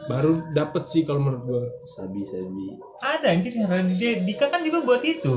Baru 0.08 0.40
dapet 0.56 0.88
sih 0.88 1.04
kalau 1.04 1.20
menurut 1.20 1.42
gua. 1.44 1.62
Sabi 1.84 2.24
sabi 2.24 2.78
ada 3.04 3.26
anjir 3.36 3.52
Dika 4.24 4.48
kan 4.48 4.64
juga 4.64 4.80
buat 4.86 5.02
itu? 5.04 5.34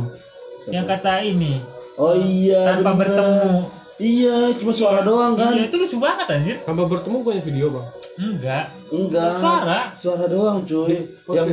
Yang 0.70 0.86
kata 0.86 1.24
ini. 1.24 1.64
Oh 1.98 2.14
iya 2.14 2.78
tanpa 2.78 2.94
bener. 2.94 3.00
bertemu. 3.10 3.56
Iya 4.02 4.38
cuma 4.58 4.72
suara 4.74 5.02
doang 5.06 5.38
kan? 5.38 5.54
Iya 5.54 5.70
itu 5.70 5.78
lucu 5.78 5.98
banget 6.02 6.28
anjir. 6.30 6.58
Tanpa 6.66 6.84
bertemu 6.90 7.18
punya 7.22 7.42
video 7.42 7.66
bang. 7.70 7.88
Enggak. 8.18 8.66
Enggak. 8.90 9.34
Suara. 9.38 9.80
Suara 9.94 10.26
doang 10.26 10.58
cuy. 10.66 11.06
Yang 11.30 11.48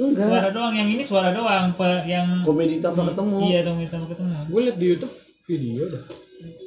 enggak. 0.00 0.28
Suara 0.28 0.48
doang 0.48 0.72
yang 0.72 0.88
ini 0.88 1.02
suara 1.04 1.30
doang 1.32 1.76
Pe- 1.76 2.04
yang 2.08 2.40
komedi 2.44 2.80
tanpa 2.80 3.12
ketemu. 3.12 3.36
iya 3.44 3.58
dong 3.64 3.78
kita 3.84 3.96
ketemu. 4.00 4.36
Gue 4.48 4.60
liat 4.64 4.76
di 4.80 4.86
YouTube 4.96 5.14
video 5.44 5.84
dah. 5.92 6.04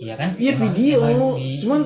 Iya 0.02 0.13
kan? 0.19 0.30
Iya 0.38 0.54
video. 0.60 1.00
cuman 1.65 1.82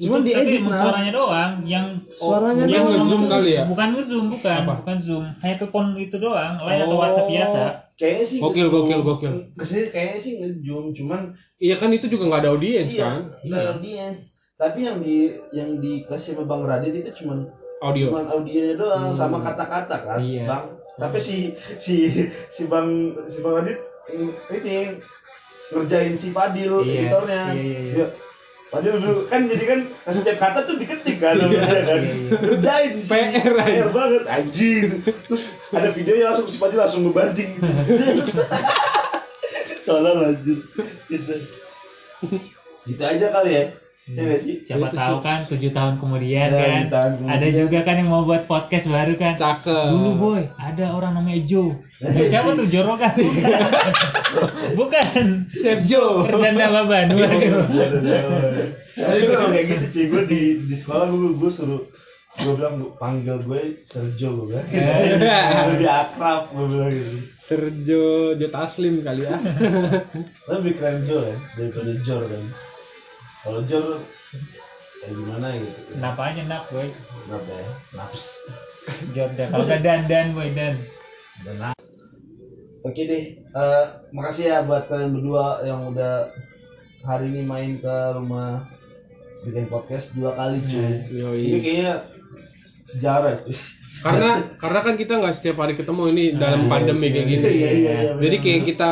cuman 0.00 0.20
itu, 0.20 0.32
tapi 0.32 0.52
emang 0.56 0.70
nah 0.70 0.80
suaranya 0.80 1.12
doang 1.12 1.52
yang 1.62 1.86
Suaranya 2.10 2.62
mungkin 2.62 2.72
doang. 2.74 2.90
nge-zoom 2.96 3.22
kali 3.26 3.50
ya? 3.52 3.62
Bukan 3.64 3.88
ngezoom 3.92 4.26
bukan. 4.30 4.58
Apa? 4.62 4.74
bukan 4.80 4.98
zoom. 5.00 5.24
Hanya 5.38 5.54
telepon 5.56 5.84
itu 5.94 6.16
doang 6.16 6.52
atau 6.56 6.86
Oh, 6.86 6.98
WhatsApp 6.98 7.28
biasa. 7.28 7.60
kayaknya 7.94 8.24
sih 8.24 8.38
Gokil, 8.38 8.66
gokil, 8.66 9.00
gokil. 9.02 9.34
Ke 9.52 9.62
sini 9.62 9.82
kayaknya 9.86 10.18
sih 10.18 10.32
nge-zoom 10.36 10.84
cuman 10.90 11.20
iya 11.56 11.74
kan 11.74 11.90
itu 11.90 12.06
juga 12.06 12.24
nggak 12.26 12.40
ada 12.40 12.50
audiens 12.50 12.88
iya 12.88 13.04
kan? 13.04 13.20
nggak 13.42 13.58
ada 13.58 13.70
audiens. 13.74 14.16
Tapi 14.56 14.78
yang 14.82 14.96
di 14.98 15.16
yang 15.50 15.70
dikasih 15.76 16.32
sama 16.34 16.44
bang 16.46 16.62
Radit 16.62 16.94
itu 16.94 17.10
cuman 17.18 17.38
audio. 17.80 18.04
cuman 18.08 18.24
audionya 18.30 18.74
doang 18.74 19.04
Hmm. 19.06 19.16
sama 19.16 19.38
kata-kata 19.38 19.96
kan 19.98 20.18
Iya. 20.18 20.44
bang. 20.44 20.64
Sampai 20.96 21.16
si 21.18 21.36
si 21.76 22.08
si 22.48 22.62
bang 22.66 22.88
si 23.24 23.40
bang 23.40 23.54
Radit 23.54 23.78
ini 24.10 24.96
ngerjain 25.70 26.12
si 26.12 26.28
Fadil 26.30 26.82
Iya, 26.82 26.92
editornya. 27.06 27.42
Iya, 27.48 27.56
iya, 27.56 27.78
iya. 27.78 27.92
Dia, 27.94 28.06
Fadil 28.70 29.02
dulu 29.02 29.26
kan 29.26 29.50
jadi 29.50 29.64
kan 29.66 29.80
setiap 30.14 30.38
kata 30.38 30.62
tuh 30.62 30.78
diketik 30.78 31.18
kan 31.18 31.34
namanya 31.34 31.90
kan? 31.90 31.98
Iya, 31.98 32.14
iya. 32.14 32.38
ngerjain 32.38 32.92
si 33.02 33.10
PR 33.10 33.88
banget 33.90 34.24
anjir 34.30 34.88
terus 35.26 35.50
ada 35.74 35.90
videonya 35.90 36.30
langsung 36.30 36.46
si 36.46 36.54
Fadil 36.54 36.78
langsung 36.78 37.02
ngebanting 37.02 37.58
tolong 39.90 40.22
anjir 40.22 40.58
gitu. 41.10 41.34
Gitu 42.86 43.02
aja 43.02 43.26
kali 43.34 43.50
ya 43.58 43.64
Ya 44.10 44.34
sih? 44.34 44.58
Siapa 44.60 44.90
tahu 44.90 45.20
kan 45.20 45.46
tujuh 45.46 45.70
tahun 45.70 45.94
kemudian 45.96 46.48
Ya, 46.48 46.58
kan. 46.58 46.82
tahun 46.88 47.12
kemudian. 47.18 47.36
Ada 47.38 47.46
juga 47.52 47.78
kan 47.82 47.94
yang 47.94 48.08
mau 48.08 48.22
buat 48.22 48.42
podcast 48.44 48.86
baru 48.86 49.14
kan. 49.14 49.34
Cakep. 49.34 49.86
Dulu 49.88 50.10
boy, 50.16 50.42
ada 50.56 50.84
orang 50.90 51.14
namanya 51.14 51.40
Joe. 51.44 51.78
Eh, 52.00 52.26
siapa 52.26 52.54
tuh 52.54 52.66
Joro 52.66 52.96
kan? 52.96 53.12
Bukan. 54.78 55.26
Chef 55.52 55.84
Joe. 55.84 56.26
Perdana 56.26 56.66
Baban. 56.72 57.06
Waduh. 57.12 57.66
Tapi 58.90 59.20
gue 59.22 59.36
kayak 59.38 59.66
gitu 59.66 59.84
cuy, 59.88 60.04
gue 60.08 60.22
di, 60.26 60.40
di 60.66 60.74
sekolah 60.74 61.06
gue, 61.06 61.30
gue 61.38 61.50
suruh 61.50 61.82
gue 62.30 62.54
bilang 62.54 62.78
"Lu 62.78 62.94
panggil 62.94 63.42
gue 63.42 63.82
Sergio 63.82 64.38
gue 64.38 64.54
bilang 64.54 64.66
lebih 65.74 65.90
akrab 65.90 66.54
gue 66.54 66.62
bilang 66.62 66.88
gitu 66.88 67.10
Sergio 67.36 68.04
Jo 68.38 68.48
Taslim 68.48 69.02
kali 69.02 69.26
ya. 69.26 69.34
lebih 70.46 70.78
keren 70.78 71.02
Jo 71.04 71.26
ya 71.26 71.36
daripada 71.58 71.90
Jor 72.00 72.22
kan 72.24 72.44
kalau 73.40 73.60
Jor 73.64 74.04
kayak 75.00 75.12
gimana 75.16 75.46
gitu 75.56 75.80
Kenapa 75.96 76.20
aja 76.28 76.42
nak 76.44 76.62
boy? 76.68 76.88
kenapa 77.24 77.50
ya 77.50 77.68
naps 77.96 78.24
Jordan. 79.12 79.48
Kalau 79.48 79.64
nggak 79.64 79.82
dandan 79.84 80.26
boy 80.32 80.48
dan. 80.52 80.74
dan 81.44 81.72
oke 82.80 83.00
deh 83.00 83.24
Eh, 83.40 83.84
makasih 84.12 84.44
ya 84.46 84.58
buat 84.62 84.86
kalian 84.86 85.10
berdua 85.16 85.64
yang 85.66 85.90
udah 85.90 86.30
hari 87.02 87.32
ini 87.32 87.42
main 87.42 87.80
ke 87.80 87.96
rumah 88.14 88.62
bikin 89.40 89.66
podcast 89.66 90.12
dua 90.12 90.36
kali 90.36 90.60
cuy 90.68 90.84
ini 91.08 91.16
Yoi. 91.16 91.60
kayaknya 91.60 91.92
sejarah. 92.84 93.36
Karena 94.00 94.30
karena 94.56 94.80
kan 94.80 94.94
kita 94.96 95.12
nggak 95.16 95.36
setiap 95.36 95.56
hari 95.60 95.74
ketemu 95.76 96.02
ini 96.12 96.24
dalam 96.36 96.68
pandemi 96.68 97.08
kayak 97.08 97.26
gini. 97.26 97.42
Iya, 97.42 97.50
iya, 97.50 97.70
iya, 97.72 98.12
Jadi 98.16 98.36
kayak 98.40 98.62
kita 98.68 98.90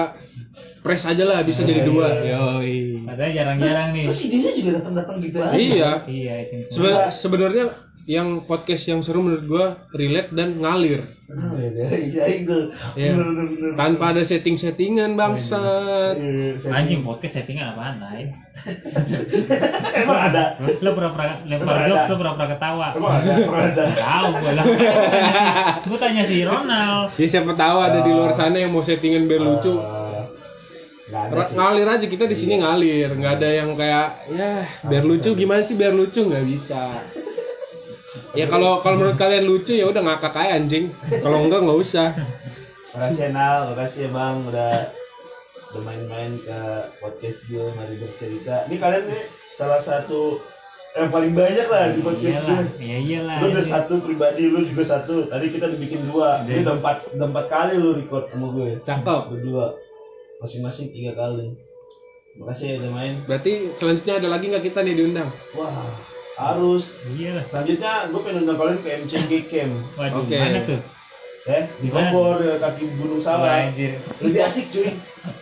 press 0.81 1.05
aja 1.05 1.25
lah 1.25 1.41
bisa 1.45 1.65
jadi 1.65 1.85
dua. 1.85 2.09
Yoi. 2.19 2.88
Padahal 3.09 3.33
jarang-jarang 3.33 3.89
nih. 3.91 4.05
terus 4.05 4.21
idenya 4.23 4.51
juga 4.53 4.71
datang-datang 4.77 5.17
gitu 5.19 5.37
aja 5.39 5.55
Iya. 5.55 5.91
Iya, 6.05 6.35
iseng-iseng. 6.43 6.75
Sebe- 6.75 7.09
sebenarnya 7.11 7.67
yang 8.05 8.41
podcast 8.41 8.85
yang 8.85 9.01
seru 9.01 9.21
menurut 9.21 9.45
gua 9.45 9.65
relate 9.91 10.33
dan 10.33 10.57
ngalir. 10.57 11.05
Ah. 11.29 11.53
Iya. 11.61 12.25
Iya. 12.97 13.13
Tanpa 13.75 14.05
ada 14.11 14.23
setting-settingan 14.23 15.13
bangsat. 15.13 16.17
Iya, 16.17 16.57
saya- 16.57 16.73
Anjing 16.75 17.03
podcast 17.03 17.37
settingan 17.37 17.73
apaan 17.73 18.01
lain? 18.01 18.33
Emang 20.01 20.21
ada. 20.25 20.57
Lo 20.81 20.91
pura-pura 20.93 21.45
lempar 21.45 21.85
jokes, 21.85 22.07
lo 22.07 22.17
pura-pura 22.17 22.47
ketawa. 22.49 22.87
Emang 22.93 23.13
ada. 23.15 23.33
Emang 23.37 23.63
ada. 23.67 23.83
Tahu 23.93 24.29
gue 24.35 24.53
lah. 24.53 24.65
Gue 25.85 25.99
tanya 25.99 26.23
si 26.25 26.37
Ronald. 26.43 27.13
Ya 27.15 27.27
siapa 27.29 27.53
tahu 27.53 27.77
ada 27.79 28.01
di 28.01 28.11
luar 28.11 28.33
sana 28.33 28.57
yang 28.57 28.73
mau 28.73 28.81
settingan 28.81 29.27
biar 29.27 29.43
lucu. 29.43 29.75
Ngalir 31.09 31.89
aja 31.89 32.07
kita 32.07 32.29
di 32.29 32.37
sini 32.37 32.61
ngalir, 32.61 33.17
nggak 33.17 33.35
ada 33.41 33.49
yang 33.49 33.73
kayak 33.73 34.29
ya 34.29 34.69
biar 34.85 35.05
lucu 35.09 35.33
gimana 35.33 35.65
sih 35.65 35.77
biar 35.77 35.97
lucu 35.97 36.21
nggak 36.29 36.45
bisa. 36.45 36.93
Ya 38.37 38.45
kalau 38.45 38.85
kalau 38.85 39.01
menurut 39.01 39.17
kalian 39.17 39.49
lucu 39.49 39.73
ya 39.73 39.89
udah 39.89 40.05
ngakak 40.05 40.37
aja 40.37 40.61
anjing. 40.61 40.93
Kalau 41.09 41.45
enggak 41.45 41.65
nggak 41.65 41.81
usah. 41.81 42.13
Makasih 42.93 43.25
ya 43.25 43.31
Nal, 43.33 43.61
makasih 43.73 44.01
ya 44.09 44.11
Bang 44.13 44.37
udah 44.49 44.75
udah 45.69 45.83
main-main 45.85 46.33
ke 46.41 46.61
podcast 47.01 47.45
gue 47.49 47.69
mari 47.77 47.97
bercerita. 48.01 48.65
Ini 48.69 48.77
kalian 48.77 49.05
nih 49.09 49.23
salah 49.57 49.81
satu 49.81 50.41
yang 50.97 51.13
paling 51.13 51.33
banyak 51.37 51.69
lah 51.69 51.93
di 51.93 52.01
podcast 52.01 52.45
gue. 52.45 52.53
Iyalah, 52.53 52.65
iya 52.81 52.99
iyalah. 53.01 53.37
Lu 53.45 53.47
udah 53.53 53.65
satu 53.65 53.95
pribadi, 54.01 54.43
lu 54.49 54.65
juga 54.65 54.85
satu. 54.85 55.29
Tadi 55.29 55.47
kita 55.53 55.69
udah 55.73 55.81
bikin 55.81 56.01
dua. 56.09 56.45
Ini 56.49 56.65
udah 56.65 56.75
empat, 56.81 56.97
udah 57.17 57.27
empat 57.29 57.47
kali 57.49 57.75
lu 57.77 57.97
record 57.97 58.25
sama 58.33 58.47
gue. 58.57 58.69
Cakep. 58.83 59.23
Berdua. 59.33 59.67
Masing-masing 60.39 60.91
tiga 60.91 61.13
kali. 61.13 61.51
Makasih 62.39 62.67
ya 62.69 62.75
udah 62.79 62.91
main. 62.95 63.13
Berarti 63.27 63.75
selanjutnya 63.75 64.15
ada 64.23 64.29
lagi 64.31 64.47
nggak 64.47 64.65
kita 64.65 64.81
nih 64.81 64.95
diundang? 64.95 65.27
Wah, 65.53 65.91
harus. 66.39 66.95
Iyalah. 67.11 67.43
Selanjutnya 67.51 68.07
gue 68.07 68.21
pengen 68.23 68.47
undang 68.47 68.57
kalian 68.57 68.79
ke 68.79 68.89
MCG 69.03 69.33
Camp. 69.51 69.75
Waduh, 69.99 70.23
Oke. 70.23 70.39
mana 70.39 70.61
tuh? 70.63 70.81
Ya, 71.49 71.65
di? 71.81 71.89
Bogor, 71.89 72.39
ya, 72.45 72.55
kaki 72.61 72.85
Gunung 72.95 73.19
Salak. 73.19 73.73
Anjir. 73.73 73.97
Lebih 74.21 74.41
asik 74.45 74.69
cuy. 74.69 74.93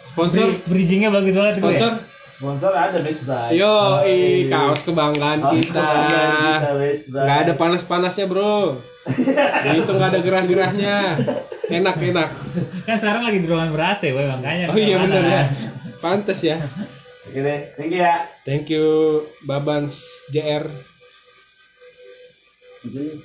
Sponsor? 0.06 0.46
Bri- 0.48 0.62
Bridgingnya 0.64 1.10
bagus 1.10 1.34
banget 1.34 1.54
gue. 1.58 1.66
Sponsor? 1.66 1.92
Sponsor 2.30 2.72
ada 2.72 2.98
Best 3.00 3.22
Buy. 3.24 3.52
Yo, 3.52 3.76
i 4.04 4.16
kaos 4.46 4.84
kebanggaan 4.84 5.40
Kaos 5.40 5.56
kita. 5.58 5.80
kebanggaan 5.80 6.32
kita, 6.38 6.70
Best 6.78 7.04
Buy. 7.10 7.20
Nggak 7.20 7.38
ada 7.42 7.52
panas-panasnya 7.52 8.24
bro. 8.24 8.80
Itu 9.76 9.90
nggak 9.94 10.10
ada 10.14 10.20
gerah-gerahnya. 10.20 10.96
Enak 11.66 11.96
enak. 11.98 12.30
Kan 12.86 12.96
sekarang 13.02 13.26
lagi 13.26 13.42
di 13.42 13.48
ruangan 13.50 13.74
ber 13.74 13.82
AC, 13.94 14.14
boy, 14.14 14.26
makanya. 14.26 14.70
Oh 14.70 14.78
iya 14.78 14.96
bener 15.02 15.22
ya. 15.26 15.42
Pantes 15.98 16.40
ya. 16.42 16.62
Oke 17.26 17.42
deh, 17.42 17.74
thank 17.74 17.90
you 17.90 18.02
ya. 18.06 18.14
Thank 18.46 18.70
you 18.70 18.86
Babans 19.42 20.06
JR. 20.30 20.70
Jadi 22.86 23.18